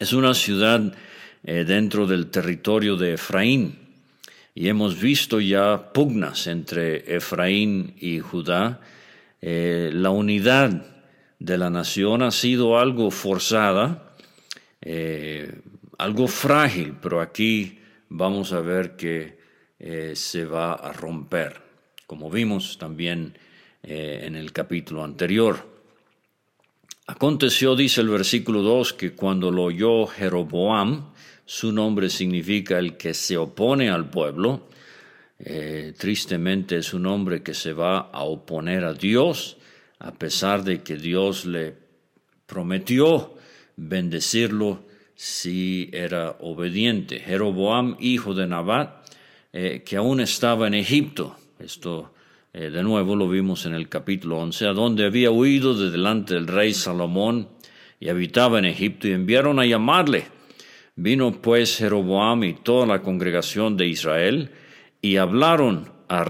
Es 0.00 0.12
una 0.12 0.34
ciudad 0.34 0.92
eh, 1.44 1.64
dentro 1.64 2.08
del 2.08 2.26
territorio 2.26 2.96
de 2.96 3.14
Efraín, 3.14 3.79
y 4.54 4.68
hemos 4.68 5.00
visto 5.00 5.40
ya 5.40 5.92
pugnas 5.92 6.46
entre 6.46 7.16
Efraín 7.16 7.94
y 7.98 8.18
Judá. 8.20 8.80
Eh, 9.40 9.90
la 9.92 10.10
unidad 10.10 10.86
de 11.38 11.58
la 11.58 11.70
nación 11.70 12.22
ha 12.22 12.30
sido 12.30 12.78
algo 12.78 13.10
forzada, 13.10 14.12
eh, 14.82 15.60
algo 15.98 16.26
frágil, 16.28 16.96
pero 17.00 17.20
aquí 17.20 17.78
vamos 18.08 18.52
a 18.52 18.60
ver 18.60 18.96
que 18.96 19.38
eh, 19.78 20.12
se 20.14 20.44
va 20.44 20.74
a 20.74 20.92
romper, 20.92 21.62
como 22.06 22.30
vimos 22.30 22.78
también 22.78 23.38
en 23.82 24.36
el 24.36 24.52
capítulo 24.52 25.02
anterior. 25.02 25.66
Aconteció, 27.06 27.74
dice 27.74 28.02
el 28.02 28.10
versículo 28.10 28.60
2, 28.60 28.92
que 28.92 29.14
cuando 29.14 29.50
lo 29.50 29.64
oyó 29.64 30.06
Jeroboam, 30.06 31.14
su 31.52 31.72
nombre 31.72 32.10
significa 32.10 32.78
el 32.78 32.96
que 32.96 33.12
se 33.12 33.36
opone 33.36 33.90
al 33.90 34.08
pueblo. 34.08 34.68
Eh, 35.40 35.94
tristemente 35.98 36.76
es 36.76 36.94
un 36.94 37.06
hombre 37.06 37.42
que 37.42 37.54
se 37.54 37.72
va 37.72 37.98
a 37.98 38.22
oponer 38.22 38.84
a 38.84 38.94
Dios, 38.94 39.56
a 39.98 40.12
pesar 40.12 40.62
de 40.62 40.84
que 40.84 40.94
Dios 40.94 41.46
le 41.46 41.74
prometió 42.46 43.34
bendecirlo 43.74 44.84
si 45.16 45.90
era 45.92 46.36
obediente. 46.38 47.18
Jeroboam, 47.18 47.96
hijo 47.98 48.32
de 48.32 48.46
Nabat, 48.46 49.10
eh, 49.52 49.82
que 49.84 49.96
aún 49.96 50.20
estaba 50.20 50.68
en 50.68 50.74
Egipto. 50.74 51.36
Esto 51.58 52.14
eh, 52.52 52.70
de 52.70 52.84
nuevo 52.84 53.16
lo 53.16 53.28
vimos 53.28 53.66
en 53.66 53.74
el 53.74 53.88
capítulo 53.88 54.38
11, 54.38 54.68
a 54.68 54.72
donde 54.72 55.04
había 55.04 55.32
huido 55.32 55.74
de 55.74 55.90
delante 55.90 56.34
del 56.34 56.46
rey 56.46 56.72
Salomón 56.72 57.48
y 57.98 58.08
habitaba 58.08 58.60
en 58.60 58.66
Egipto 58.66 59.08
y 59.08 59.14
enviaron 59.14 59.58
a 59.58 59.66
llamarle 59.66 60.38
Vino 61.02 61.32
pues 61.32 61.78
Jeroboam 61.78 62.44
y 62.44 62.52
toda 62.52 62.84
la 62.84 63.00
congregación 63.00 63.78
de 63.78 63.86
Israel 63.86 64.50
y 65.00 65.16
hablaron 65.16 65.90
a, 66.08 66.24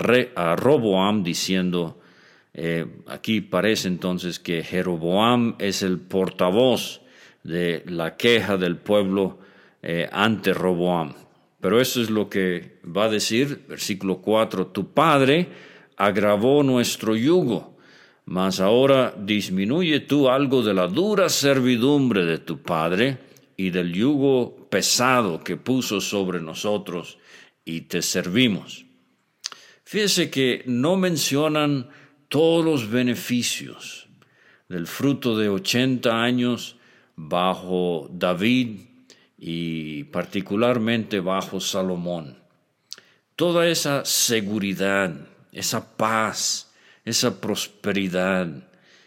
Roboam 0.55 1.25
diciendo, 1.25 2.01
eh, 2.55 2.87
aquí 3.09 3.41
parece 3.41 3.89
entonces 3.89 4.39
que 4.39 4.63
Jeroboam 4.63 5.57
es 5.59 5.83
el 5.83 5.99
portavoz 5.99 7.01
de 7.43 7.83
la 7.87 8.17
queja 8.17 8.59
del 8.59 8.77
pueblo 8.77 9.41
eh, 9.83 10.09
ante 10.13 10.55
Roboam. 10.55 11.15
Pero 11.61 11.81
eso 11.81 12.01
es 12.01 12.09
lo 12.09 12.29
que 12.29 12.79
va 12.85 13.07
a 13.07 13.11
decir, 13.11 13.65
versículo 13.69 14.19
4, 14.19 14.69
tu 14.69 14.93
padre 14.93 15.49
agravó 15.97 16.63
nuestro 16.63 17.17
yugo, 17.17 17.77
mas 18.25 18.61
ahora 18.61 19.17
disminuye 19.19 19.99
tú 19.99 20.29
algo 20.29 20.63
de 20.63 20.75
la 20.75 20.87
dura 20.87 21.29
servidumbre 21.29 22.25
de 22.25 22.39
tu 22.39 22.59
padre 22.63 23.19
y 23.57 23.71
del 23.71 23.93
yugo 23.93 24.60
pesado 24.71 25.45
que 25.45 25.57
puso 25.57 26.01
sobre 26.01 26.41
nosotros 26.41 27.19
y 27.65 27.83
te 27.83 28.03
servimos. 28.03 28.87
Fíjese 29.85 30.31
que 30.31 30.63
no 30.67 30.97
mencionan 30.97 31.89
todos 32.29 32.65
los 32.65 32.91
beneficios 32.91 34.09
del 34.69 34.87
fruto 34.87 35.37
de 35.37 35.49
80 35.49 36.23
años 36.23 36.77
bajo 37.17 38.09
David 38.13 38.83
y 39.37 40.05
particularmente 40.05 41.19
bajo 41.19 41.59
Salomón. 41.59 42.39
Toda 43.35 43.69
esa 43.69 44.05
seguridad, 44.05 45.13
esa 45.51 45.97
paz, 45.97 46.73
esa 47.05 47.41
prosperidad, 47.41 48.47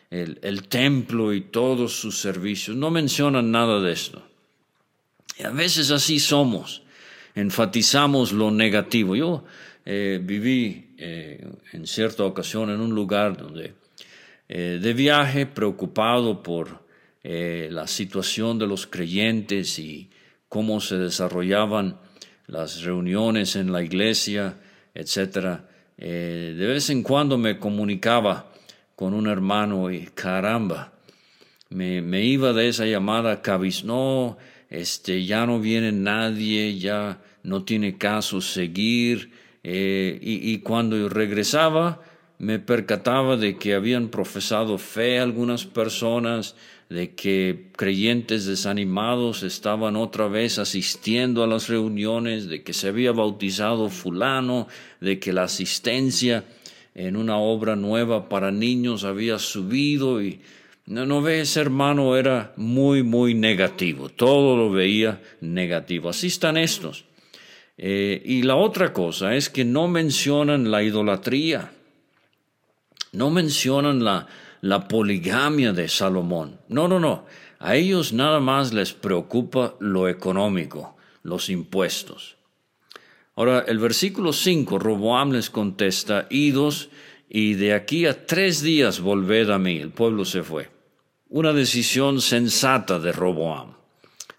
el, 0.09 0.39
el 0.41 0.67
templo 0.67 1.33
y 1.33 1.41
todos 1.41 1.93
sus 1.93 2.17
servicios, 2.17 2.75
no 2.75 2.91
mencionan 2.91 3.51
nada 3.51 3.79
de 3.79 3.93
esto. 3.93 4.32
Y 5.37 5.43
a 5.43 5.49
veces 5.49 5.91
así 5.91 6.19
somos, 6.19 6.83
enfatizamos 7.35 8.31
lo 8.31 8.51
negativo. 8.51 9.15
Yo, 9.15 9.43
viví 9.85 10.95
en 10.97 11.85
cierta 11.85 12.23
ocasión 12.23 12.69
en 12.69 12.79
un 12.79 12.95
lugar 12.95 13.35
donde 13.35 13.73
de 14.47 14.93
viaje 14.93 15.45
preocupado 15.45 16.41
por 16.41 16.85
la 17.23 17.85
situación 17.87 18.59
de 18.59 18.67
los 18.67 18.87
creyentes 18.87 19.79
y 19.79 20.09
cómo 20.47 20.79
se 20.79 20.97
desarrollaban 20.97 21.97
las 22.47 22.83
reuniones 22.83 23.57
en 23.57 23.73
la 23.73 23.83
iglesia, 23.83 24.57
etc. 24.93 25.59
de 25.97 26.65
vez 26.67 26.89
en 26.89 27.03
cuando 27.03 27.37
me 27.37 27.59
comunicaba 27.59 28.53
con 28.95 29.13
un 29.13 29.27
hermano 29.27 29.91
y 29.91 30.05
caramba, 30.13 30.93
me, 31.69 32.23
iba 32.23 32.53
de 32.53 32.67
esa 32.69 32.85
llamada 32.85 33.41
cabis, 33.41 33.83
no, 33.83 34.37
este, 34.73 35.23
ya 35.23 35.45
no 35.45 35.59
viene 35.59 35.91
nadie, 35.91 36.79
ya 36.79 37.21
no 37.43 37.63
tiene 37.63 37.99
caso 37.99 38.41
seguir, 38.41 39.29
eh, 39.63 40.17
y, 40.19 40.51
y 40.51 40.59
cuando 40.59 41.07
regresaba 41.09 42.01
me 42.39 42.57
percataba 42.57 43.37
de 43.37 43.57
que 43.57 43.75
habían 43.75 44.09
profesado 44.09 44.79
fe 44.79 45.19
algunas 45.19 45.65
personas, 45.65 46.55
de 46.89 47.11
que 47.11 47.67
creyentes 47.75 48.47
desanimados 48.47 49.43
estaban 49.43 49.95
otra 49.95 50.27
vez 50.27 50.57
asistiendo 50.57 51.43
a 51.43 51.47
las 51.47 51.69
reuniones, 51.69 52.49
de 52.49 52.63
que 52.63 52.73
se 52.73 52.87
había 52.87 53.11
bautizado 53.11 53.89
fulano, 53.89 54.67
de 54.99 55.19
que 55.19 55.33
la 55.33 55.43
asistencia 55.43 56.45
en 56.95 57.15
una 57.15 57.37
obra 57.37 57.75
nueva 57.75 58.27
para 58.27 58.51
niños 58.51 59.03
había 59.03 59.37
subido 59.37 60.21
y 60.23 60.41
no, 60.85 61.05
no 61.05 61.21
ves, 61.21 61.55
hermano, 61.55 62.17
era 62.17 62.53
muy, 62.57 63.03
muy 63.03 63.33
negativo, 63.33 64.09
todo 64.09 64.57
lo 64.57 64.69
veía 64.69 65.21
negativo. 65.39 66.09
Así 66.09 66.27
están 66.27 66.57
estos. 66.57 67.05
Eh, 67.77 68.21
y 68.25 68.43
la 68.43 68.55
otra 68.55 68.91
cosa 68.91 69.35
es 69.35 69.49
que 69.49 69.63
no 69.63 69.87
mencionan 69.87 70.69
la 70.69 70.83
idolatría, 70.83 71.71
no 73.13 73.29
mencionan 73.29 74.03
la, 74.03 74.27
la 74.61 74.87
poligamia 74.87 75.71
de 75.71 75.87
Salomón. 75.87 76.59
No, 76.67 76.87
no, 76.87 76.99
no. 76.99 77.25
A 77.59 77.75
ellos 77.75 78.11
nada 78.11 78.41
más 78.41 78.73
les 78.73 78.91
preocupa 78.91 79.75
lo 79.79 80.09
económico, 80.09 80.97
los 81.23 81.49
impuestos. 81.49 82.35
Ahora, 83.35 83.63
el 83.67 83.79
versículo 83.79 84.33
5, 84.33 84.79
Roboam 84.79 85.31
les 85.31 85.49
contesta, 85.49 86.27
idos, 86.29 86.89
y 87.29 87.53
de 87.53 87.73
aquí 87.73 88.05
a 88.05 88.25
tres 88.27 88.61
días 88.61 88.99
volved 88.99 89.49
a 89.49 89.57
mí. 89.57 89.77
El 89.77 89.91
pueblo 89.91 90.25
se 90.25 90.43
fue. 90.43 90.72
Una 91.35 91.51
decisión 91.51 92.21
sensata 92.21 92.99
de 92.99 93.11
Roboam. 93.11 93.73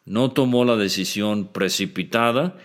No 0.05 0.31
tomó 0.31 0.65
la 0.65 0.77
decisión 0.77 1.49
precipitada 1.49 2.57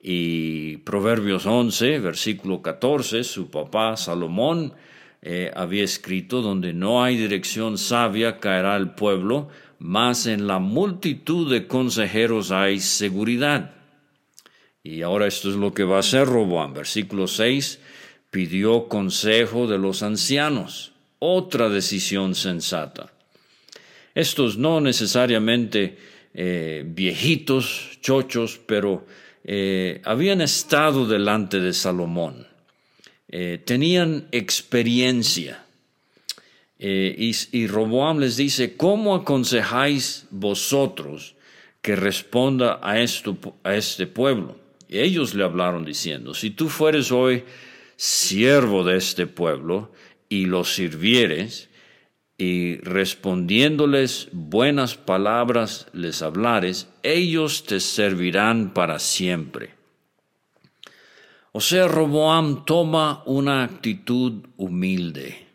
y 0.00 0.76
Proverbios 0.76 1.44
11, 1.44 1.98
versículo 1.98 2.62
14, 2.62 3.24
su 3.24 3.50
papá 3.50 3.96
Salomón 3.96 4.74
eh, 5.22 5.50
había 5.56 5.82
escrito, 5.82 6.40
donde 6.40 6.72
no 6.72 7.02
hay 7.02 7.16
dirección 7.16 7.76
sabia 7.76 8.38
caerá 8.38 8.76
el 8.76 8.90
pueblo, 8.90 9.48
mas 9.80 10.26
en 10.26 10.46
la 10.46 10.60
multitud 10.60 11.50
de 11.50 11.66
consejeros 11.66 12.52
hay 12.52 12.78
seguridad. 12.78 13.74
Y 14.84 15.02
ahora 15.02 15.26
esto 15.26 15.50
es 15.50 15.56
lo 15.56 15.74
que 15.74 15.82
va 15.82 15.96
a 15.96 16.06
hacer 16.06 16.28
Roboam. 16.28 16.74
Versículo 16.74 17.26
6, 17.26 17.80
pidió 18.30 18.86
consejo 18.86 19.66
de 19.66 19.78
los 19.78 20.04
ancianos, 20.04 20.92
otra 21.18 21.68
decisión 21.68 22.36
sensata. 22.36 23.13
Estos 24.14 24.56
no 24.56 24.80
necesariamente 24.80 25.98
eh, 26.34 26.84
viejitos, 26.86 27.98
chochos, 28.00 28.60
pero 28.64 29.06
eh, 29.44 30.00
habían 30.04 30.40
estado 30.40 31.06
delante 31.06 31.60
de 31.60 31.72
Salomón, 31.72 32.46
eh, 33.28 33.60
tenían 33.64 34.28
experiencia. 34.32 35.60
Y, 36.76 37.34
y 37.52 37.66
Roboam 37.66 38.18
les 38.18 38.36
dice, 38.36 38.76
¿cómo 38.76 39.14
aconsejáis 39.14 40.26
vosotros 40.30 41.34
que 41.80 41.96
responda 41.96 42.78
a, 42.82 43.00
esto, 43.00 43.38
a 43.62 43.74
este 43.74 44.06
pueblo? 44.06 44.56
ellos 44.90 45.34
le 45.34 45.44
hablaron 45.44 45.84
diciendo, 45.84 46.34
si 46.34 46.50
tú 46.50 46.68
fueres 46.68 47.10
hoy 47.10 47.44
siervo 47.96 48.84
de 48.84 48.96
este 48.96 49.26
pueblo 49.26 49.90
y 50.28 50.46
lo 50.46 50.64
sirvieres, 50.64 51.68
y 52.44 52.76
respondiéndoles 52.82 54.28
buenas 54.32 54.96
palabras 54.96 55.86
les 55.92 56.20
hablares, 56.20 56.88
ellos 57.02 57.64
te 57.64 57.80
servirán 57.80 58.74
para 58.74 58.98
siempre. 58.98 59.74
O 61.52 61.60
sea, 61.60 61.88
Roboam 61.88 62.66
toma 62.66 63.22
una 63.24 63.64
actitud 63.64 64.44
humilde. 64.58 65.46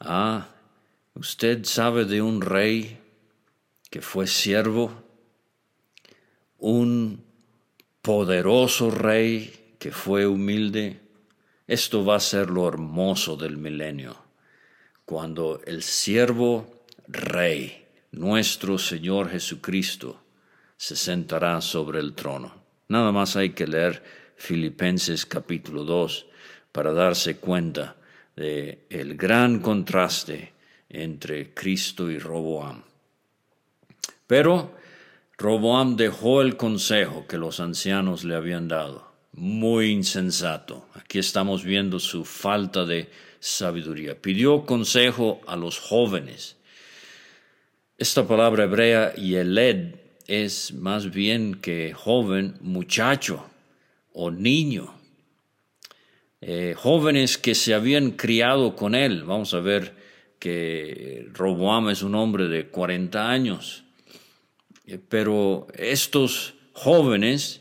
Ah, 0.00 0.48
usted 1.14 1.64
sabe 1.64 2.04
de 2.04 2.20
un 2.20 2.42
rey 2.42 2.98
que 3.90 4.02
fue 4.02 4.26
siervo, 4.26 4.92
un 6.58 7.24
poderoso 8.02 8.90
rey 8.90 9.74
que 9.78 9.90
fue 9.90 10.26
humilde, 10.26 11.00
esto 11.66 12.04
va 12.04 12.16
a 12.16 12.20
ser 12.20 12.50
lo 12.50 12.68
hermoso 12.68 13.36
del 13.36 13.56
milenio, 13.56 14.27
cuando 15.08 15.62
el 15.64 15.82
siervo 15.82 16.84
rey, 17.06 17.86
nuestro 18.12 18.76
Señor 18.76 19.30
Jesucristo, 19.30 20.20
se 20.76 20.96
sentará 20.96 21.62
sobre 21.62 21.98
el 21.98 22.12
trono. 22.12 22.52
Nada 22.88 23.10
más 23.10 23.34
hay 23.34 23.52
que 23.52 23.66
leer 23.66 24.04
Filipenses 24.36 25.24
capítulo 25.24 25.84
2 25.84 26.26
para 26.72 26.92
darse 26.92 27.38
cuenta 27.38 27.96
de 28.36 28.84
el 28.90 29.16
gran 29.16 29.60
contraste 29.60 30.52
entre 30.90 31.54
Cristo 31.54 32.10
y 32.10 32.18
Roboam. 32.18 32.82
Pero 34.26 34.74
Roboam 35.38 35.96
dejó 35.96 36.42
el 36.42 36.58
consejo 36.58 37.26
que 37.26 37.38
los 37.38 37.60
ancianos 37.60 38.24
le 38.24 38.34
habían 38.34 38.68
dado. 38.68 39.10
Muy 39.32 39.90
insensato. 39.90 40.86
Aquí 40.92 41.18
estamos 41.18 41.64
viendo 41.64 41.98
su 41.98 42.26
falta 42.26 42.84
de 42.84 43.08
sabiduría. 43.40 44.20
Pidió 44.20 44.64
consejo 44.64 45.40
a 45.46 45.56
los 45.56 45.78
jóvenes. 45.78 46.56
Esta 47.96 48.26
palabra 48.26 48.64
hebrea, 48.64 49.14
yeled, 49.14 49.94
es 50.26 50.72
más 50.72 51.10
bien 51.10 51.54
que 51.56 51.92
joven, 51.94 52.54
muchacho 52.60 53.44
o 54.12 54.30
niño. 54.30 54.94
Eh, 56.40 56.74
jóvenes 56.76 57.38
que 57.38 57.54
se 57.54 57.74
habían 57.74 58.12
criado 58.12 58.76
con 58.76 58.94
él. 58.94 59.24
Vamos 59.24 59.54
a 59.54 59.60
ver 59.60 59.94
que 60.38 61.26
Roboam 61.32 61.88
es 61.88 62.02
un 62.02 62.14
hombre 62.14 62.46
de 62.46 62.68
40 62.68 63.28
años 63.28 63.84
eh, 64.88 64.98
pero 65.06 65.66
estos 65.74 66.54
jóvenes, 66.72 67.60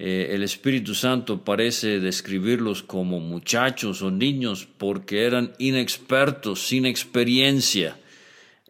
eh, 0.00 0.30
el 0.30 0.44
Espíritu 0.44 0.94
Santo 0.94 1.44
parece 1.44 1.98
describirlos 1.98 2.84
como 2.84 3.18
muchachos 3.18 4.00
o 4.02 4.12
niños 4.12 4.68
porque 4.78 5.24
eran 5.24 5.52
inexpertos, 5.58 6.68
sin 6.68 6.86
experiencia, 6.86 7.98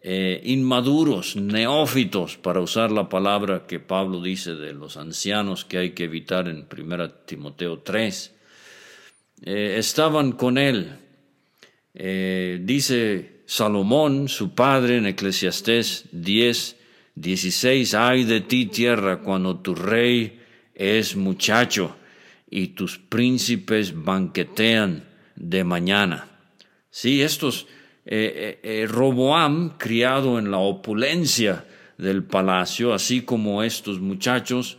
eh, 0.01 0.41
inmaduros, 0.45 1.35
neófitos, 1.35 2.37
para 2.37 2.61
usar 2.61 2.91
la 2.91 3.09
palabra 3.09 3.67
que 3.67 3.79
Pablo 3.79 4.23
dice 4.23 4.55
de 4.55 4.73
los 4.73 4.97
ancianos 4.97 5.65
que 5.65 5.77
hay 5.77 5.91
que 5.91 6.05
evitar 6.05 6.47
en 6.47 6.65
1 6.65 7.11
Timoteo 7.25 7.79
3. 7.79 8.35
estaban 9.43 10.31
con 10.31 10.57
él. 10.57 10.97
dice 11.93 13.39
Salomón, 13.45 14.29
su 14.29 14.55
padre, 14.55 14.97
en 14.97 15.05
Eclesiastés 15.05 16.05
10, 16.11 16.75
16. 17.15 17.93
Ay 17.93 18.23
de 18.23 18.41
ti, 18.41 18.65
tierra, 18.65 19.21
cuando 19.21 19.59
tu 19.59 19.75
rey 19.75 20.38
es 20.79 21.17
muchacho 21.17 21.97
y 22.49 22.69
tus 22.69 22.97
príncipes 22.97 23.93
banquetean 23.93 25.03
de 25.35 25.63
mañana. 25.65 26.27
Sí, 26.89 27.21
estos, 27.21 27.67
eh, 28.05 28.57
eh, 28.63 28.81
eh, 28.81 28.87
Roboam, 28.87 29.77
criado 29.77 30.39
en 30.39 30.49
la 30.49 30.57
opulencia 30.57 31.65
del 31.97 32.23
palacio, 32.23 32.93
así 32.93 33.21
como 33.21 33.61
estos 33.61 33.99
muchachos, 33.99 34.77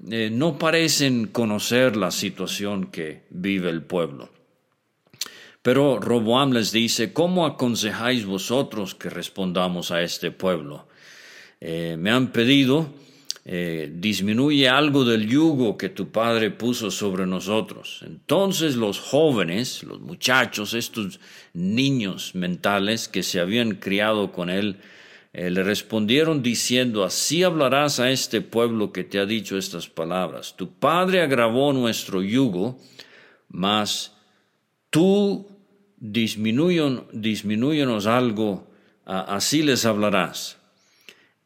no 0.00 0.58
parecen 0.58 1.26
conocer 1.26 1.96
la 1.96 2.12
situación 2.12 2.86
que 2.86 3.24
vive 3.30 3.68
el 3.68 3.82
pueblo. 3.82 4.30
Pero 5.60 5.98
Roboam 5.98 6.52
les 6.52 6.70
dice, 6.70 7.12
¿cómo 7.12 7.46
aconsejáis 7.46 8.24
vosotros 8.24 8.94
que 8.94 9.10
respondamos 9.10 9.90
a 9.90 10.02
este 10.02 10.30
pueblo? 10.30 10.86
Me 11.60 12.12
han 12.12 12.30
pedido, 12.30 12.94
eh, 13.50 13.90
disminuye 13.90 14.68
algo 14.68 15.06
del 15.06 15.26
yugo 15.26 15.78
que 15.78 15.88
tu 15.88 16.10
padre 16.10 16.50
puso 16.50 16.90
sobre 16.90 17.26
nosotros. 17.26 18.04
Entonces 18.04 18.76
los 18.76 19.00
jóvenes, 19.00 19.84
los 19.84 20.00
muchachos, 20.00 20.74
estos 20.74 21.18
niños 21.54 22.34
mentales 22.34 23.08
que 23.08 23.22
se 23.22 23.40
habían 23.40 23.76
criado 23.76 24.32
con 24.32 24.50
él, 24.50 24.76
eh, 25.32 25.48
le 25.48 25.62
respondieron 25.62 26.42
diciendo, 26.42 27.04
así 27.04 27.42
hablarás 27.42 28.00
a 28.00 28.10
este 28.10 28.42
pueblo 28.42 28.92
que 28.92 29.02
te 29.02 29.18
ha 29.18 29.24
dicho 29.24 29.56
estas 29.56 29.88
palabras. 29.88 30.54
Tu 30.54 30.70
padre 30.70 31.22
agravó 31.22 31.72
nuestro 31.72 32.20
yugo, 32.20 32.78
mas 33.48 34.14
tú 34.90 35.48
disminúyenos 35.96 38.06
algo, 38.06 38.70
así 39.06 39.62
les 39.62 39.86
hablarás. 39.86 40.57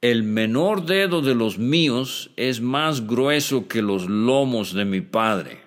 El 0.02 0.24
menor 0.24 0.84
dedo 0.84 1.22
de 1.22 1.36
los 1.36 1.58
míos 1.58 2.32
es 2.34 2.60
más 2.60 3.06
grueso 3.06 3.68
que 3.68 3.82
los 3.82 4.08
lomos 4.08 4.74
de 4.74 4.84
mi 4.84 5.00
padre. 5.00 5.60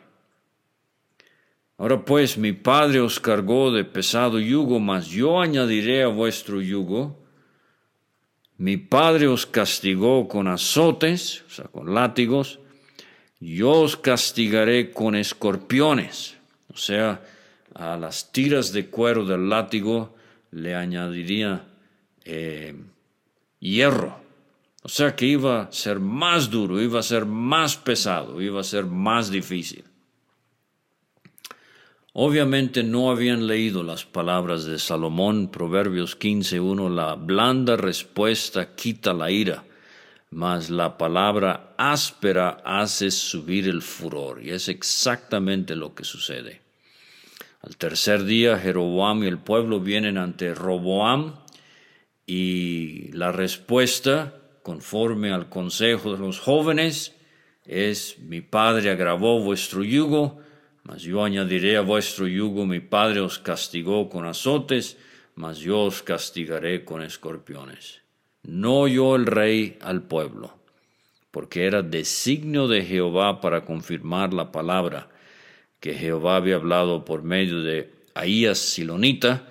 Ahora 1.77 2.03
pues 2.03 2.37
mi 2.37 2.51
padre 2.51 2.99
os 2.99 3.21
cargó 3.21 3.71
de 3.71 3.85
pesado 3.85 4.37
yugo, 4.37 4.81
mas 4.81 5.07
yo 5.07 5.39
añadiré 5.39 6.03
a 6.03 6.07
vuestro 6.07 6.61
yugo. 6.61 7.17
Mi 8.57 8.75
padre 8.75 9.27
os 9.27 9.45
castigó 9.45 10.27
con 10.27 10.49
azotes, 10.49 11.45
o 11.47 11.49
sea, 11.49 11.65
con 11.65 11.93
látigos. 11.93 12.59
Yo 13.39 13.71
os 13.71 13.95
castigaré 13.95 14.91
con 14.91 15.15
escorpiones, 15.15 16.35
o 16.73 16.75
sea, 16.75 17.23
a 17.73 17.95
las 17.95 18.33
tiras 18.33 18.73
de 18.73 18.87
cuero 18.87 19.23
del 19.23 19.47
látigo 19.47 20.13
le 20.51 20.75
añadiría 20.75 21.63
eh, 22.25 22.75
hierro. 23.59 24.24
O 24.85 24.87
sea 24.87 25.15
que 25.15 25.25
iba 25.25 25.63
a 25.63 25.71
ser 25.71 25.99
más 25.99 26.51
duro, 26.51 26.79
iba 26.79 26.99
a 26.99 27.03
ser 27.03 27.25
más 27.25 27.75
pesado, 27.75 28.39
iba 28.39 28.61
a 28.61 28.63
ser 28.63 28.85
más 28.85 29.31
difícil. 29.31 29.83
Obviamente 32.13 32.83
no 32.83 33.09
habían 33.09 33.47
leído 33.47 33.81
las 33.81 34.05
palabras 34.05 34.63
de 34.65 34.77
Salomón, 34.77 35.49
Proverbios 35.49 36.19
15.1, 36.19 36.93
la 36.93 37.15
blanda 37.15 37.77
respuesta 37.77 38.75
quita 38.75 39.15
la 39.15 39.31
ira, 39.31 39.63
mas 40.29 40.69
la 40.69 40.99
palabra 40.99 41.73
áspera 41.79 42.61
hace 42.63 43.09
subir 43.09 43.67
el 43.67 43.81
furor, 43.81 44.39
y 44.45 44.51
es 44.51 44.69
exactamente 44.69 45.75
lo 45.75 45.95
que 45.95 46.03
sucede. 46.03 46.61
Al 47.63 47.75
tercer 47.75 48.23
día, 48.23 48.59
Jeroboam 48.59 49.23
y 49.23 49.27
el 49.29 49.39
pueblo 49.39 49.79
vienen 49.79 50.19
ante 50.19 50.53
Roboam 50.53 51.37
y 52.27 53.11
la 53.13 53.31
respuesta, 53.31 54.43
conforme 54.65 55.31
al 55.31 55.47
consejo 55.47 56.13
de 56.13 56.17
los 56.17 56.39
jóvenes, 56.39 57.15
es, 57.67 58.17
mi 58.17 58.41
padre 58.41 58.89
agravó 58.89 59.39
vuestro 59.39 59.83
yugo, 59.83 60.39
mas 60.81 61.03
yo 61.03 61.23
añadiré 61.23 61.77
a 61.77 61.81
vuestro 61.81 62.25
yugo, 62.25 62.65
mi 62.65 62.79
padre 62.79 63.19
os 63.19 63.37
castigó 63.37 64.09
con 64.09 64.25
azotes, 64.25 64.97
mas 65.35 65.59
yo 65.59 65.81
os 65.81 66.01
castigaré 66.01 66.83
con 66.83 67.03
escorpiones. 67.03 68.01
No 68.41 68.79
oyó 68.79 69.15
el 69.15 69.27
rey 69.27 69.77
al 69.81 70.01
pueblo, 70.01 70.57
porque 71.29 71.67
era 71.67 71.83
designio 71.83 72.67
de 72.67 72.83
Jehová 72.83 73.41
para 73.41 73.65
confirmar 73.65 74.33
la 74.33 74.51
palabra 74.51 75.09
que 75.79 75.93
Jehová 75.93 76.37
había 76.37 76.55
hablado 76.55 77.05
por 77.05 77.21
medio 77.21 77.61
de 77.61 77.93
Ahías 78.15 78.57
Silonita 78.57 79.47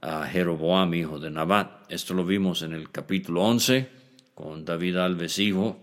a 0.00 0.26
Jeroboam, 0.26 0.92
hijo 0.94 1.20
de 1.20 1.30
Nabat. 1.30 1.88
Esto 1.88 2.14
lo 2.14 2.24
vimos 2.24 2.62
en 2.62 2.72
el 2.72 2.90
capítulo 2.90 3.42
11 3.42 4.05
con 4.36 4.66
David 4.66 4.98
Alves, 4.98 5.38
hijo, 5.38 5.78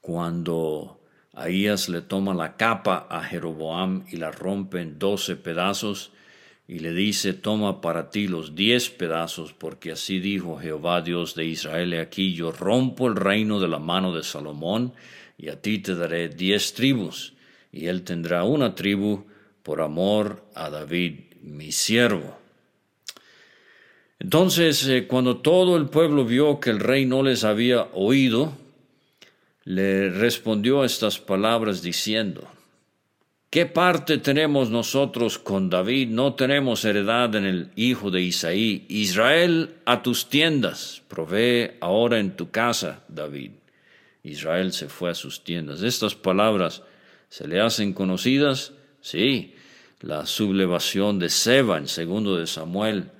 cuando 0.00 1.00
Ahías 1.34 1.88
le 1.88 2.00
toma 2.02 2.32
la 2.32 2.56
capa 2.56 3.08
a 3.10 3.24
Jeroboam 3.24 4.04
y 4.08 4.18
la 4.18 4.30
rompe 4.30 4.80
en 4.80 5.00
doce 5.00 5.34
pedazos 5.34 6.12
y 6.68 6.78
le 6.78 6.92
dice, 6.92 7.32
toma 7.32 7.80
para 7.80 8.08
ti 8.10 8.28
los 8.28 8.54
diez 8.54 8.88
pedazos, 8.88 9.52
porque 9.52 9.90
así 9.92 10.20
dijo 10.20 10.58
Jehová 10.58 11.00
Dios 11.02 11.34
de 11.34 11.44
Israel, 11.46 11.98
aquí 11.98 12.34
yo 12.34 12.52
rompo 12.52 13.08
el 13.08 13.16
reino 13.16 13.58
de 13.58 13.68
la 13.68 13.80
mano 13.80 14.14
de 14.14 14.22
Salomón, 14.22 14.92
y 15.36 15.48
a 15.48 15.60
ti 15.60 15.80
te 15.80 15.96
daré 15.96 16.28
diez 16.28 16.72
tribus 16.72 17.34
y 17.72 17.86
él 17.86 18.04
tendrá 18.04 18.44
una 18.44 18.76
tribu 18.76 19.24
por 19.64 19.80
amor 19.80 20.44
a 20.54 20.70
David, 20.70 21.32
mi 21.40 21.72
siervo. 21.72 22.41
Entonces, 24.22 24.86
eh, 24.86 25.08
cuando 25.08 25.38
todo 25.38 25.76
el 25.76 25.86
pueblo 25.86 26.24
vio 26.24 26.60
que 26.60 26.70
el 26.70 26.78
rey 26.78 27.06
no 27.06 27.24
les 27.24 27.42
había 27.42 27.88
oído, 27.92 28.56
le 29.64 30.10
respondió 30.10 30.84
estas 30.84 31.18
palabras 31.18 31.82
diciendo, 31.82 32.46
¿Qué 33.50 33.66
parte 33.66 34.18
tenemos 34.18 34.70
nosotros 34.70 35.40
con 35.40 35.68
David? 35.68 36.10
No 36.10 36.34
tenemos 36.34 36.84
heredad 36.84 37.34
en 37.34 37.44
el 37.44 37.70
hijo 37.74 38.12
de 38.12 38.22
Isaí. 38.22 38.86
Israel 38.88 39.74
a 39.86 40.02
tus 40.02 40.28
tiendas, 40.28 41.02
provee 41.08 41.72
ahora 41.80 42.20
en 42.20 42.36
tu 42.36 42.52
casa, 42.52 43.02
David. 43.08 43.50
Israel 44.22 44.72
se 44.72 44.88
fue 44.88 45.10
a 45.10 45.14
sus 45.14 45.42
tiendas. 45.42 45.82
Estas 45.82 46.14
palabras 46.14 46.82
¿Se 47.32 47.48
le 47.48 47.62
hacen 47.62 47.94
conocidas? 47.94 48.74
Sí, 49.00 49.54
la 50.02 50.26
sublevación 50.26 51.18
de 51.18 51.30
Seba 51.30 51.78
en 51.78 51.88
segundo 51.88 52.36
de 52.36 52.46
Samuel 52.46 53.10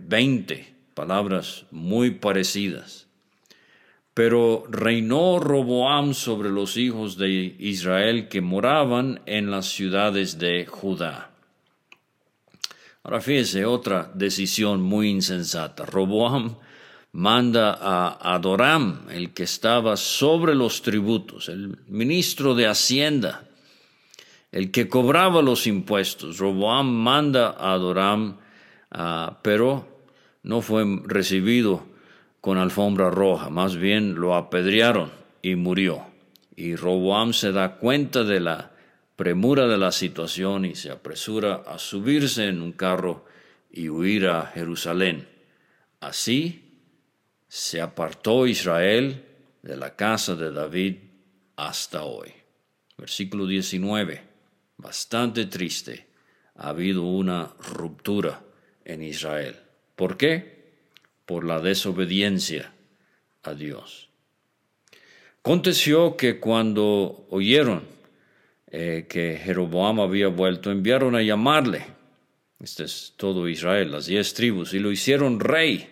20, 0.00 0.54
eh, 0.54 0.74
palabras 0.94 1.66
muy 1.70 2.12
parecidas. 2.12 3.06
Pero 4.14 4.64
reinó 4.68 5.38
Roboam 5.38 6.12
sobre 6.12 6.50
los 6.50 6.76
hijos 6.76 7.16
de 7.16 7.56
Israel 7.58 8.28
que 8.28 8.40
moraban 8.40 9.20
en 9.26 9.50
las 9.50 9.66
ciudades 9.66 10.38
de 10.38 10.66
Judá. 10.66 11.30
Ahora 13.04 13.20
fíjese 13.20 13.64
otra 13.64 14.10
decisión 14.14 14.82
muy 14.82 15.08
insensata. 15.08 15.84
Roboam 15.86 16.56
manda 17.12 17.76
a 17.80 18.34
Adoram, 18.34 19.06
el 19.10 19.32
que 19.34 19.42
estaba 19.42 19.96
sobre 19.96 20.54
los 20.54 20.82
tributos, 20.82 21.48
el 21.48 21.78
ministro 21.88 22.54
de 22.54 22.66
Hacienda, 22.66 23.44
el 24.52 24.70
que 24.70 24.88
cobraba 24.88 25.42
los 25.42 25.66
impuestos. 25.66 26.38
Roboam 26.38 26.86
manda 26.86 27.50
a 27.50 27.72
Adoram, 27.72 28.38
ah, 28.92 29.40
pero 29.42 29.88
no 30.42 30.60
fue 30.60 30.84
recibido 31.04 31.84
con 32.40 32.58
alfombra 32.58 33.10
roja, 33.10 33.50
más 33.50 33.76
bien 33.76 34.16
lo 34.16 34.34
apedrearon 34.34 35.12
y 35.42 35.54
murió. 35.54 36.06
Y 36.56 36.76
Roboam 36.76 37.32
se 37.32 37.52
da 37.52 37.76
cuenta 37.76 38.24
de 38.24 38.40
la 38.40 38.72
premura 39.16 39.66
de 39.66 39.78
la 39.78 39.92
situación 39.92 40.64
y 40.64 40.74
se 40.74 40.90
apresura 40.90 41.62
a 41.66 41.78
subirse 41.78 42.48
en 42.48 42.60
un 42.60 42.72
carro 42.72 43.24
y 43.70 43.88
huir 43.88 44.26
a 44.26 44.46
Jerusalén. 44.46 45.28
Así 46.00 46.80
se 47.48 47.80
apartó 47.80 48.46
Israel 48.46 49.24
de 49.62 49.76
la 49.76 49.94
casa 49.94 50.34
de 50.34 50.50
David 50.50 50.96
hasta 51.56 52.02
hoy. 52.02 52.32
Versículo 52.98 53.46
19. 53.46 54.22
Bastante 54.78 55.46
triste. 55.46 56.08
Ha 56.56 56.70
habido 56.70 57.02
una 57.02 57.54
ruptura 57.72 58.42
en 58.84 59.02
Israel. 59.02 59.56
¿Por 59.96 60.16
qué? 60.16 60.62
Por 61.26 61.44
la 61.44 61.60
desobediencia 61.60 62.72
a 63.42 63.54
Dios. 63.54 64.08
Aconteció 65.40 66.16
que 66.16 66.38
cuando 66.38 67.26
oyeron 67.30 67.82
eh, 68.70 69.06
que 69.08 69.40
Jeroboam 69.42 70.00
había 70.00 70.28
vuelto, 70.28 70.70
enviaron 70.70 71.14
a 71.16 71.22
llamarle. 71.22 71.84
Este 72.60 72.84
es 72.84 73.14
todo 73.16 73.48
Israel, 73.48 73.90
las 73.90 74.06
diez 74.06 74.34
tribus, 74.34 74.72
y 74.72 74.78
lo 74.78 74.92
hicieron 74.92 75.40
rey 75.40 75.88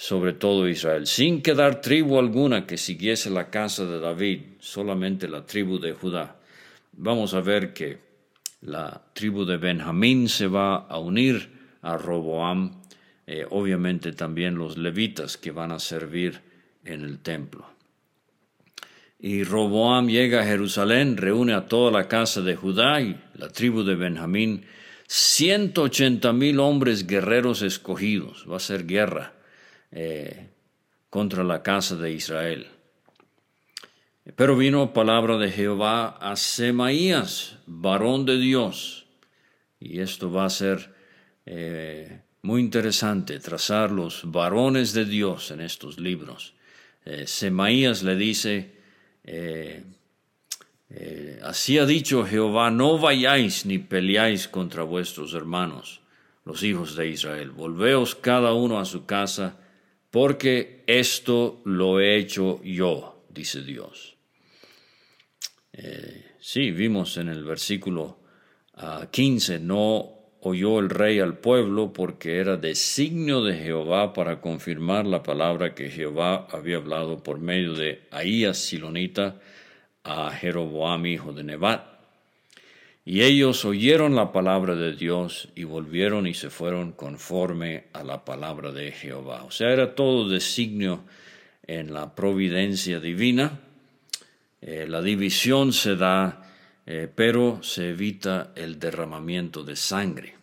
sobre 0.00 0.32
todo 0.32 0.66
Israel, 0.66 1.06
sin 1.06 1.42
quedar 1.42 1.82
tribu 1.82 2.18
alguna 2.18 2.66
que 2.66 2.78
siguiese 2.78 3.28
la 3.28 3.50
casa 3.50 3.84
de 3.84 4.00
David, 4.00 4.40
solamente 4.58 5.28
la 5.28 5.44
tribu 5.44 5.78
de 5.78 5.92
Judá. 5.92 6.36
Vamos 6.92 7.34
a 7.34 7.42
ver 7.42 7.74
que 7.74 7.98
la 8.62 9.02
tribu 9.12 9.44
de 9.44 9.58
Benjamín 9.58 10.30
se 10.30 10.46
va 10.46 10.76
a 10.76 10.98
unir 10.98 11.59
a 11.82 11.96
Roboam, 11.96 12.80
eh, 13.26 13.46
obviamente 13.48 14.12
también 14.12 14.56
los 14.56 14.76
levitas 14.76 15.36
que 15.36 15.50
van 15.50 15.72
a 15.72 15.78
servir 15.78 16.40
en 16.84 17.02
el 17.02 17.18
templo. 17.20 17.66
Y 19.18 19.44
Roboam 19.44 20.08
llega 20.08 20.40
a 20.40 20.46
Jerusalén, 20.46 21.16
reúne 21.16 21.52
a 21.52 21.66
toda 21.66 21.90
la 21.90 22.08
casa 22.08 22.40
de 22.40 22.56
Judá 22.56 23.00
y 23.02 23.20
la 23.34 23.50
tribu 23.50 23.82
de 23.82 23.94
Benjamín, 23.94 24.64
180 25.08 26.32
mil 26.32 26.58
hombres 26.58 27.06
guerreros 27.06 27.62
escogidos. 27.62 28.46
Va 28.50 28.56
a 28.56 28.60
ser 28.60 28.86
guerra 28.86 29.34
eh, 29.90 30.48
contra 31.10 31.44
la 31.44 31.62
casa 31.62 31.96
de 31.96 32.12
Israel. 32.12 32.68
Pero 34.36 34.56
vino 34.56 34.92
palabra 34.92 35.36
de 35.36 35.50
Jehová 35.50 36.16
a 36.20 36.36
Semaías, 36.36 37.56
varón 37.66 38.24
de 38.24 38.38
Dios. 38.38 39.06
Y 39.80 40.00
esto 40.00 40.30
va 40.30 40.44
a 40.44 40.50
ser 40.50 40.94
eh, 41.46 42.20
muy 42.42 42.60
interesante, 42.60 43.38
trazar 43.38 43.90
los 43.90 44.22
varones 44.24 44.92
de 44.92 45.04
Dios 45.04 45.50
en 45.50 45.60
estos 45.60 45.98
libros. 45.98 46.54
Eh, 47.04 47.26
Semaías 47.26 48.02
le 48.02 48.16
dice, 48.16 48.80
así 51.42 51.78
ha 51.78 51.86
dicho 51.86 52.24
Jehová, 52.24 52.70
no 52.70 52.98
vayáis 52.98 53.66
ni 53.66 53.78
peleáis 53.78 54.48
contra 54.48 54.82
vuestros 54.82 55.34
hermanos, 55.34 56.00
los 56.44 56.62
hijos 56.62 56.96
de 56.96 57.08
Israel. 57.08 57.50
Volveos 57.50 58.14
cada 58.14 58.52
uno 58.52 58.80
a 58.80 58.84
su 58.84 59.06
casa 59.06 59.58
porque 60.10 60.82
esto 60.86 61.60
lo 61.64 62.00
he 62.00 62.16
hecho 62.16 62.60
yo, 62.62 63.24
dice 63.28 63.62
Dios. 63.62 64.16
Eh, 65.72 66.34
sí, 66.40 66.72
vimos 66.72 67.16
en 67.16 67.28
el 67.28 67.44
versículo 67.44 68.18
15, 69.10 69.54
ah, 69.54 69.58
no 69.60 70.19
oyó 70.40 70.78
el 70.78 70.90
rey 70.90 71.20
al 71.20 71.38
pueblo 71.38 71.92
porque 71.92 72.38
era 72.38 72.56
designio 72.56 73.42
de 73.44 73.56
Jehová 73.56 74.12
para 74.12 74.40
confirmar 74.40 75.06
la 75.06 75.22
palabra 75.22 75.74
que 75.74 75.90
Jehová 75.90 76.46
había 76.50 76.78
hablado 76.78 77.22
por 77.22 77.38
medio 77.38 77.74
de 77.74 78.02
Ahías 78.10 78.58
Silonita 78.58 79.36
a 80.02 80.30
Jeroboam 80.30 81.06
hijo 81.06 81.32
de 81.32 81.44
Nebat. 81.44 81.90
Y 83.04 83.22
ellos 83.22 83.64
oyeron 83.64 84.14
la 84.14 84.32
palabra 84.32 84.76
de 84.76 84.94
Dios 84.94 85.48
y 85.54 85.64
volvieron 85.64 86.26
y 86.26 86.34
se 86.34 86.50
fueron 86.50 86.92
conforme 86.92 87.84
a 87.92 88.04
la 88.04 88.24
palabra 88.24 88.72
de 88.72 88.92
Jehová. 88.92 89.42
O 89.44 89.50
sea, 89.50 89.70
era 89.70 89.94
todo 89.94 90.28
designio 90.28 91.02
en 91.66 91.92
la 91.92 92.14
providencia 92.14 93.00
divina. 93.00 93.58
Eh, 94.60 94.86
la 94.88 95.02
división 95.02 95.72
se 95.72 95.96
da 95.96 96.49
eh, 96.92 97.06
pero 97.06 97.62
se 97.62 97.90
evita 97.90 98.50
el 98.56 98.80
derramamiento 98.80 99.62
de 99.62 99.76
sangre. 99.76 100.34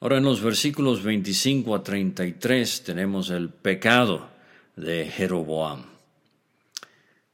Ahora 0.00 0.16
en 0.16 0.24
los 0.24 0.40
versículos 0.40 1.02
25 1.02 1.74
a 1.74 1.82
33 1.82 2.82
tenemos 2.82 3.28
el 3.28 3.50
pecado 3.50 4.30
de 4.74 5.04
Jeroboam. 5.04 5.82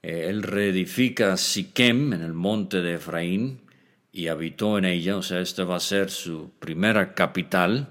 Eh, 0.02 0.26
él 0.28 0.42
reedifica 0.42 1.36
Siquem 1.36 2.12
en 2.12 2.22
el 2.22 2.32
monte 2.32 2.82
de 2.82 2.94
Efraín 2.94 3.60
y 4.10 4.26
habitó 4.26 4.76
en 4.76 4.86
ella, 4.86 5.16
o 5.16 5.22
sea, 5.22 5.38
esta 5.38 5.62
va 5.62 5.76
a 5.76 5.80
ser 5.80 6.10
su 6.10 6.50
primera 6.58 7.14
capital. 7.14 7.86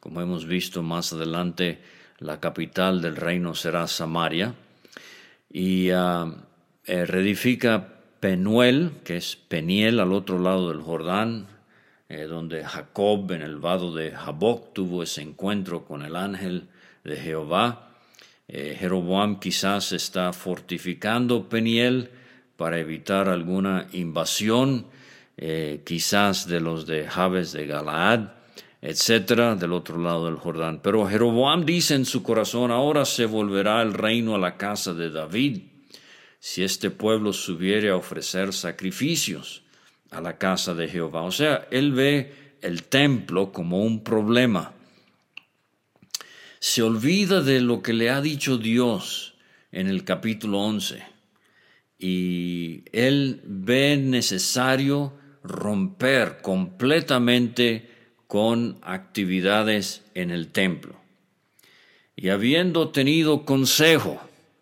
Como 0.00 0.22
hemos 0.22 0.44
visto 0.44 0.82
más 0.82 1.12
adelante, 1.12 1.78
la 2.18 2.40
capital 2.40 3.00
del 3.00 3.14
reino 3.14 3.54
será 3.54 3.86
Samaria. 3.86 4.56
Y 5.52 5.92
uh, 5.92 6.34
Penuel, 8.20 8.90
que 9.04 9.16
es 9.16 9.36
Peniel 9.36 10.00
al 10.00 10.12
otro 10.12 10.40
lado 10.40 10.70
del 10.70 10.80
Jordán, 10.80 11.46
eh, 12.08 12.22
donde 12.22 12.64
Jacob 12.64 13.30
en 13.30 13.42
el 13.42 13.58
vado 13.58 13.94
de 13.94 14.10
Jaboc 14.10 14.72
tuvo 14.72 15.04
ese 15.04 15.22
encuentro 15.22 15.84
con 15.84 16.02
el 16.02 16.16
ángel 16.16 16.68
de 17.04 17.16
Jehová. 17.16 17.90
Eh, 18.48 18.76
Jeroboam 18.78 19.38
quizás 19.38 19.92
está 19.92 20.32
fortificando 20.32 21.48
Peniel 21.48 22.10
para 22.56 22.80
evitar 22.80 23.28
alguna 23.28 23.86
invasión, 23.92 24.86
eh, 25.36 25.82
quizás 25.86 26.48
de 26.48 26.58
los 26.58 26.86
de 26.86 27.06
Jabes 27.06 27.52
de 27.52 27.66
Galaad, 27.68 28.30
etcétera, 28.82 29.54
del 29.54 29.72
otro 29.72 29.98
lado 29.98 30.26
del 30.26 30.36
Jordán. 30.36 30.80
Pero 30.82 31.06
Jeroboam 31.06 31.64
dice 31.64 31.94
en 31.94 32.04
su 32.04 32.24
corazón: 32.24 32.72
Ahora 32.72 33.04
se 33.04 33.26
volverá 33.26 33.80
el 33.82 33.94
reino 33.94 34.34
a 34.34 34.38
la 34.38 34.56
casa 34.56 34.92
de 34.92 35.10
David 35.10 35.60
si 36.38 36.62
este 36.62 36.90
pueblo 36.90 37.32
subiere 37.32 37.90
a 37.90 37.96
ofrecer 37.96 38.52
sacrificios 38.52 39.62
a 40.10 40.20
la 40.20 40.38
casa 40.38 40.74
de 40.74 40.88
Jehová. 40.88 41.22
O 41.22 41.32
sea, 41.32 41.66
él 41.70 41.92
ve 41.92 42.32
el 42.62 42.84
templo 42.84 43.52
como 43.52 43.82
un 43.82 44.02
problema. 44.02 44.72
Se 46.60 46.82
olvida 46.82 47.42
de 47.42 47.60
lo 47.60 47.82
que 47.82 47.92
le 47.92 48.10
ha 48.10 48.20
dicho 48.20 48.58
Dios 48.58 49.34
en 49.70 49.88
el 49.88 50.04
capítulo 50.04 50.60
11 50.60 51.02
y 51.98 52.84
él 52.92 53.40
ve 53.44 53.96
necesario 53.96 55.14
romper 55.42 56.40
completamente 56.42 57.90
con 58.26 58.78
actividades 58.82 60.04
en 60.14 60.30
el 60.30 60.48
templo. 60.48 60.96
Y 62.14 62.28
habiendo 62.30 62.90
tenido 62.90 63.44
consejo 63.44 64.20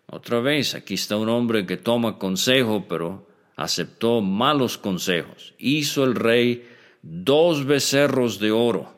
otra 0.09 0.39
vez, 0.39 0.73
aquí 0.73 0.93
está 0.93 1.17
un 1.17 1.29
hombre 1.29 1.65
que 1.65 1.77
toma 1.77 2.17
consejo, 2.17 2.85
pero 2.87 3.27
aceptó 3.57 4.21
malos 4.21 4.77
consejos. 4.77 5.53
Hizo 5.57 6.05
el 6.05 6.15
rey 6.15 6.65
dos 7.01 7.65
becerros 7.65 8.39
de 8.39 8.51
oro. 8.51 8.93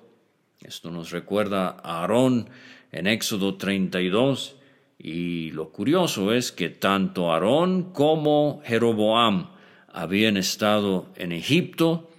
Esto 0.62 0.92
nos 0.92 1.10
recuerda 1.10 1.78
a 1.82 2.02
Aarón 2.02 2.50
en 2.92 3.08
Éxodo 3.08 3.56
32. 3.56 4.56
Y 5.00 5.52
lo 5.52 5.72
curioso 5.72 6.34
es 6.34 6.52
que 6.52 6.70
tanto 6.70 7.32
Aarón 7.32 7.92
como 7.94 8.62
Jeroboam 8.66 9.50
habían 9.88 10.38
estado 10.38 11.08
en 11.16 11.32
Egipto 11.32 12.12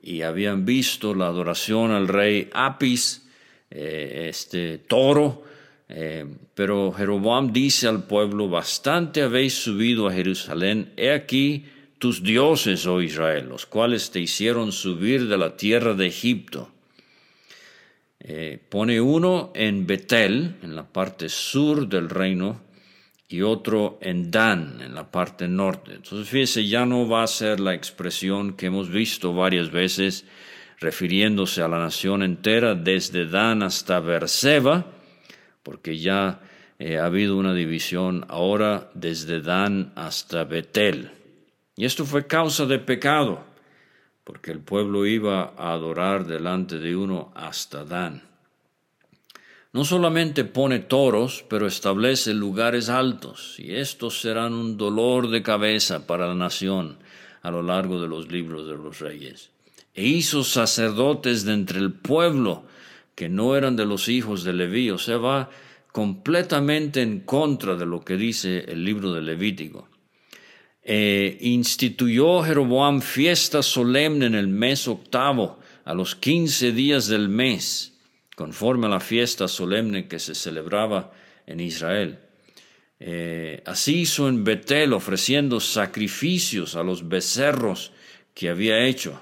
y 0.00 0.22
habían 0.22 0.64
visto 0.64 1.14
la 1.14 1.26
adoración 1.26 1.90
al 1.90 2.06
rey 2.06 2.48
Apis, 2.52 3.26
eh, 3.70 4.26
este 4.28 4.78
toro, 4.78 5.42
eh, 5.88 6.26
pero 6.54 6.92
Jeroboam 6.92 7.52
dice 7.52 7.86
al 7.86 8.04
pueblo, 8.04 8.48
bastante 8.48 9.22
habéis 9.22 9.54
subido 9.54 10.08
a 10.08 10.12
Jerusalén, 10.12 10.92
he 10.96 11.12
aquí 11.12 11.66
tus 11.98 12.22
dioses, 12.22 12.86
oh 12.86 13.00
Israel, 13.00 13.48
los 13.48 13.66
cuales 13.66 14.10
te 14.10 14.20
hicieron 14.20 14.72
subir 14.72 15.28
de 15.28 15.38
la 15.38 15.56
tierra 15.56 15.94
de 15.94 16.06
Egipto. 16.06 16.70
Eh, 18.18 18.58
pone 18.68 19.00
uno 19.00 19.52
en 19.54 19.86
Betel, 19.86 20.56
en 20.62 20.74
la 20.74 20.84
parte 20.84 21.28
sur 21.28 21.88
del 21.88 22.10
reino, 22.10 22.60
y 23.28 23.42
otro 23.42 23.98
en 24.02 24.30
Dan, 24.30 24.80
en 24.80 24.94
la 24.94 25.10
parte 25.10 25.48
norte. 25.48 25.94
Entonces, 25.94 26.28
fíjese, 26.28 26.66
ya 26.66 26.86
no 26.86 27.08
va 27.08 27.22
a 27.22 27.28
ser 27.28 27.60
la 27.60 27.74
expresión 27.74 28.54
que 28.54 28.66
hemos 28.66 28.88
visto 28.90 29.32
varias 29.32 29.70
veces 29.70 30.24
refiriéndose 30.78 31.62
a 31.62 31.68
la 31.68 31.78
nación 31.78 32.22
entera, 32.22 32.74
desde 32.74 33.26
Dan 33.26 33.62
hasta 33.62 33.98
Berseba, 34.00 34.95
porque 35.66 35.98
ya 35.98 36.42
eh, 36.78 36.96
ha 36.96 37.06
habido 37.06 37.36
una 37.36 37.52
división 37.52 38.24
ahora 38.28 38.88
desde 38.94 39.40
Dan 39.40 39.90
hasta 39.96 40.44
Betel. 40.44 41.10
Y 41.74 41.86
esto 41.86 42.04
fue 42.04 42.28
causa 42.28 42.66
de 42.66 42.78
pecado, 42.78 43.40
porque 44.22 44.52
el 44.52 44.60
pueblo 44.60 45.06
iba 45.06 45.54
a 45.58 45.72
adorar 45.72 46.24
delante 46.24 46.78
de 46.78 46.94
uno 46.94 47.32
hasta 47.34 47.84
Dan. 47.84 48.22
No 49.72 49.84
solamente 49.84 50.44
pone 50.44 50.78
toros, 50.78 51.44
pero 51.50 51.66
establece 51.66 52.32
lugares 52.32 52.88
altos, 52.88 53.56
y 53.58 53.74
estos 53.74 54.20
serán 54.20 54.52
un 54.52 54.76
dolor 54.76 55.30
de 55.30 55.42
cabeza 55.42 56.06
para 56.06 56.28
la 56.28 56.36
nación 56.36 56.98
a 57.42 57.50
lo 57.50 57.64
largo 57.64 58.00
de 58.00 58.06
los 58.06 58.30
libros 58.30 58.68
de 58.68 58.76
los 58.76 59.00
reyes. 59.00 59.50
E 59.94 60.04
hizo 60.04 60.44
sacerdotes 60.44 61.44
de 61.44 61.54
entre 61.54 61.80
el 61.80 61.92
pueblo, 61.92 62.62
que 63.16 63.28
no 63.28 63.56
eran 63.56 63.74
de 63.74 63.86
los 63.86 64.08
hijos 64.08 64.44
de 64.44 64.52
Leví, 64.52 64.90
o 64.90 64.98
sea, 64.98 65.16
va 65.16 65.50
completamente 65.90 67.00
en 67.00 67.20
contra 67.20 67.74
de 67.74 67.86
lo 67.86 68.04
que 68.04 68.16
dice 68.16 68.66
el 68.68 68.84
libro 68.84 69.12
de 69.12 69.22
Levítico. 69.22 69.88
Eh, 70.82 71.38
instituyó 71.40 72.42
Jeroboam 72.42 73.00
fiesta 73.00 73.62
solemne 73.62 74.26
en 74.26 74.34
el 74.34 74.46
mes 74.46 74.86
octavo, 74.86 75.58
a 75.84 75.94
los 75.94 76.14
quince 76.14 76.72
días 76.72 77.08
del 77.08 77.28
mes, 77.28 77.94
conforme 78.36 78.86
a 78.86 78.90
la 78.90 79.00
fiesta 79.00 79.48
solemne 79.48 80.08
que 80.08 80.18
se 80.18 80.34
celebraba 80.34 81.12
en 81.46 81.60
Israel. 81.60 82.18
Eh, 83.00 83.62
así 83.64 84.00
hizo 84.00 84.28
en 84.28 84.44
Betel, 84.44 84.92
ofreciendo 84.92 85.60
sacrificios 85.60 86.76
a 86.76 86.82
los 86.82 87.08
becerros 87.08 87.92
que 88.34 88.50
había 88.50 88.86
hecho. 88.86 89.20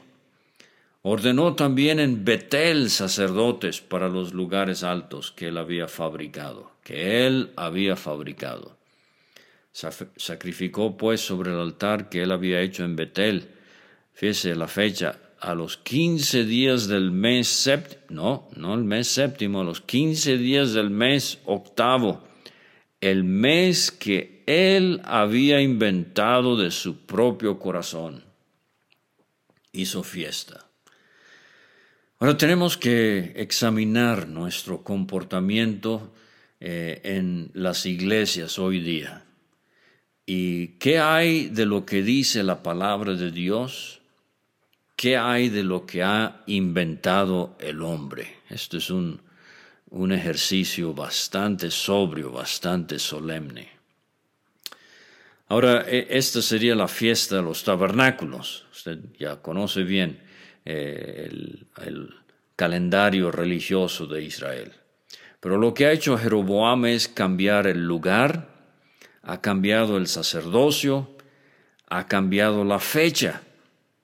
Ordenó 1.07 1.55
también 1.55 2.01
en 2.01 2.25
Betel 2.25 2.89
sacerdotes 2.89 3.83
para 3.83 4.09
los 4.09 4.33
lugares 4.33 4.83
altos 4.83 5.33
que 5.33 5.49
él 5.49 5.59
había 5.59 5.87
fabricado, 5.87 6.71
que 6.83 7.27
él 7.27 7.51
había 7.57 7.95
fabricado. 7.95 8.79
Sacrificó 9.71 10.97
pues 10.97 11.21
sobre 11.21 11.51
el 11.51 11.59
altar 11.61 12.09
que 12.09 12.23
él 12.23 12.33
había 12.33 12.63
hecho 12.63 12.85
en 12.85 12.97
Betel, 12.97 13.51
fíjese 14.15 14.55
la 14.55 14.67
fecha, 14.67 15.19
a 15.41 15.55
los 15.55 15.77
quince 15.77 16.47
días 16.47 16.89
del 16.89 17.11
mes 17.11 17.49
séptimo, 17.49 18.01
no, 18.09 18.49
no 18.57 18.73
el 18.73 18.85
mes 18.85 19.07
séptimo, 19.07 19.61
a 19.61 19.65
los 19.65 19.83
quince 19.83 20.39
días 20.39 20.73
del 20.73 20.89
mes 20.89 21.39
octavo, 21.45 22.25
el 23.03 23.25
mes 23.25 23.91
que 23.91 24.43
él 24.47 25.03
había 25.05 25.61
inventado 25.61 26.57
de 26.57 26.71
su 26.71 27.05
propio 27.05 27.59
corazón. 27.59 28.25
Hizo 29.71 30.03
fiesta. 30.03 30.65
Ahora 32.25 32.39
tenemos 32.39 32.79
que 32.79 33.35
examinar 33.37 34.29
nuestro 34.29 34.83
comportamiento 34.83 36.11
eh, 36.59 37.03
en 37.05 37.51
las 37.53 37.85
iglesias 37.85 38.59
hoy 38.59 38.81
día. 38.81 39.27
¿Y 40.25 40.69
qué 40.79 41.01
hay 41.01 41.51
de 41.51 41.67
lo 41.67 41.85
que 41.85 42.03
dice 42.03 42.43
la 42.43 42.63
palabra 42.63 43.13
de 43.13 43.31
Dios? 43.31 44.01
¿Qué 44.97 45.19
hay 45.19 45.51
de 45.51 45.65
lo 45.65 45.85
que 45.85 46.03
ha 46.03 46.41
inventado 46.47 47.59
el 47.61 47.83
hombre? 47.83 48.39
Esto 48.49 48.79
es 48.79 48.89
un, 48.89 49.21
un 49.91 50.11
ejercicio 50.11 50.95
bastante 50.95 51.71
sobrio, 51.71 52.33
bastante 52.33 52.99
solemne. 52.99 53.69
Ahora, 55.49 55.85
e, 55.87 56.07
esta 56.09 56.41
sería 56.41 56.75
la 56.75 56.89
fiesta 56.89 57.37
de 57.37 57.43
los 57.43 57.63
tabernáculos. 57.63 58.65
Usted 58.73 58.99
ya 59.19 59.43
conoce 59.43 59.83
bien 59.83 60.25
eh, 60.65 61.29
el, 61.83 62.15
calendario 62.57 63.33
religioso 63.33 64.07
de 64.07 64.23
Israel. 64.23 64.73
Pero 65.41 65.59
lo 65.59 65.75
que 65.75 65.87
ha 65.87 65.93
hecho 65.93 66.17
Jeroboam 66.17 66.87
es 66.87 67.09
cambiar 67.09 67.67
el 67.67 67.85
lugar, 67.85 68.49
ha 69.23 69.41
cambiado 69.41 69.97
el 69.97 70.07
sacerdocio, 70.07 71.17
ha 71.89 72.07
cambiado 72.07 72.63
la 72.63 72.79
fecha. 72.79 73.43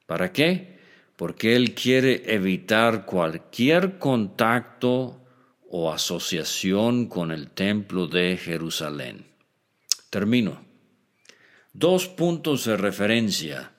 ¿Para 0.07 0.33
qué? 0.33 0.81
Porque 1.14 1.55
él 1.55 1.75
quiere 1.75 2.25
evitar 2.35 3.07
cualquier 3.07 3.99
contacto 3.99 5.20
o 5.68 5.92
asociación 5.92 7.07
con 7.07 7.31
el 7.31 7.51
templo 7.51 8.09
de 8.09 8.37
Jerusalén. 8.37 9.27
Termino. 10.11 10.61
Dos 11.73 12.09
puntos 12.09 12.64
de 12.64 12.77
referencia 12.77 13.70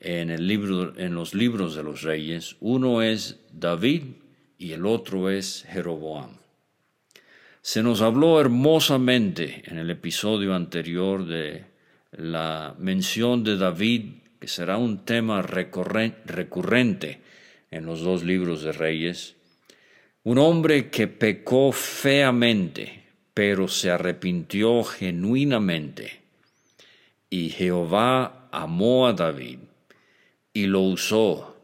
en, 0.00 0.30
el 0.30 0.46
libro, 0.46 0.96
en 0.96 1.14
los 1.14 1.34
libros 1.34 1.74
de 1.74 1.82
los 1.82 2.02
reyes. 2.02 2.56
Uno 2.60 3.02
es 3.02 3.40
David 3.52 4.02
y 4.58 4.72
el 4.72 4.86
otro 4.86 5.30
es 5.30 5.64
Jeroboam. 5.68 6.38
Se 7.62 7.82
nos 7.82 8.00
habló 8.00 8.40
hermosamente 8.40 9.62
en 9.66 9.78
el 9.78 9.90
episodio 9.90 10.54
anterior 10.54 11.26
de 11.26 11.64
la 12.12 12.74
mención 12.78 13.42
de 13.42 13.56
David, 13.56 14.22
que 14.38 14.48
será 14.48 14.76
un 14.76 15.04
tema 15.04 15.42
recurrente 15.42 17.20
en 17.70 17.86
los 17.86 18.02
dos 18.02 18.22
libros 18.22 18.62
de 18.62 18.72
Reyes. 18.72 19.34
Un 20.22 20.38
hombre 20.38 20.90
que 20.90 21.08
pecó 21.08 21.72
feamente, 21.72 23.02
pero 23.34 23.66
se 23.66 23.90
arrepintió 23.90 24.84
genuinamente. 24.84 26.20
Y 27.28 27.50
Jehová 27.50 28.48
amó 28.52 29.08
a 29.08 29.12
David 29.12 29.58
y 30.56 30.66
lo 30.66 30.80
usó. 30.80 31.54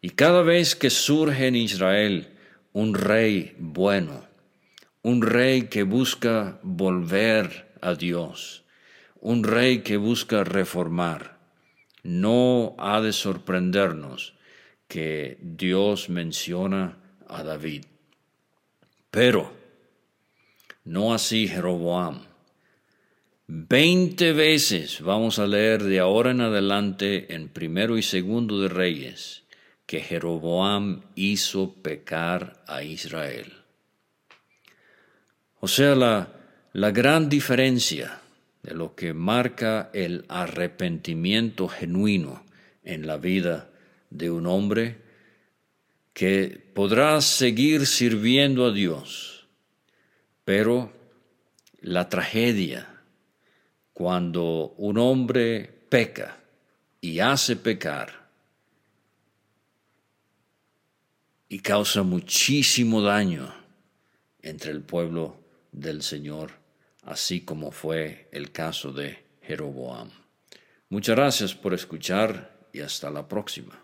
Y 0.00 0.10
cada 0.10 0.42
vez 0.42 0.76
que 0.76 0.88
surge 0.88 1.48
en 1.48 1.56
Israel 1.56 2.28
un 2.72 2.94
rey 2.94 3.56
bueno, 3.58 4.24
un 5.02 5.20
rey 5.20 5.62
que 5.62 5.82
busca 5.82 6.60
volver 6.62 7.74
a 7.80 7.94
Dios, 7.94 8.62
un 9.20 9.42
rey 9.42 9.80
que 9.80 9.96
busca 9.96 10.44
reformar, 10.44 11.38
no 12.04 12.76
ha 12.78 13.00
de 13.00 13.12
sorprendernos 13.12 14.34
que 14.86 15.36
Dios 15.40 16.08
menciona 16.08 16.98
a 17.26 17.42
David. 17.42 17.84
Pero 19.10 19.52
no 20.84 21.12
así 21.12 21.48
Jeroboam. 21.48 22.22
Veinte 23.46 24.32
veces 24.32 25.02
vamos 25.02 25.38
a 25.38 25.46
leer 25.46 25.82
de 25.82 26.00
ahora 26.00 26.30
en 26.30 26.40
adelante 26.40 27.34
en 27.34 27.50
primero 27.50 27.98
y 27.98 28.02
segundo 28.02 28.58
de 28.60 28.68
Reyes 28.68 29.42
que 29.84 30.00
Jeroboam 30.00 31.02
hizo 31.14 31.74
pecar 31.74 32.64
a 32.66 32.82
Israel. 32.82 33.52
O 35.60 35.68
sea, 35.68 35.94
la, 35.94 36.32
la 36.72 36.90
gran 36.90 37.28
diferencia 37.28 38.18
de 38.62 38.72
lo 38.72 38.94
que 38.94 39.12
marca 39.12 39.90
el 39.92 40.24
arrepentimiento 40.28 41.68
genuino 41.68 42.46
en 42.82 43.06
la 43.06 43.18
vida 43.18 43.68
de 44.08 44.30
un 44.30 44.46
hombre 44.46 44.96
que 46.14 46.66
podrá 46.72 47.20
seguir 47.20 47.86
sirviendo 47.86 48.64
a 48.64 48.72
Dios, 48.72 49.48
pero 50.46 50.94
la 51.82 52.08
tragedia 52.08 52.93
cuando 53.94 54.74
un 54.76 54.98
hombre 54.98 55.70
peca 55.88 56.36
y 57.00 57.20
hace 57.20 57.54
pecar 57.54 58.28
y 61.48 61.60
causa 61.60 62.02
muchísimo 62.02 63.00
daño 63.00 63.54
entre 64.42 64.72
el 64.72 64.82
pueblo 64.82 65.40
del 65.70 66.02
Señor, 66.02 66.50
así 67.04 67.42
como 67.42 67.70
fue 67.70 68.28
el 68.32 68.50
caso 68.50 68.92
de 68.92 69.24
Jeroboam. 69.42 70.10
Muchas 70.88 71.14
gracias 71.14 71.54
por 71.54 71.72
escuchar 71.72 72.66
y 72.72 72.80
hasta 72.80 73.10
la 73.10 73.28
próxima. 73.28 73.83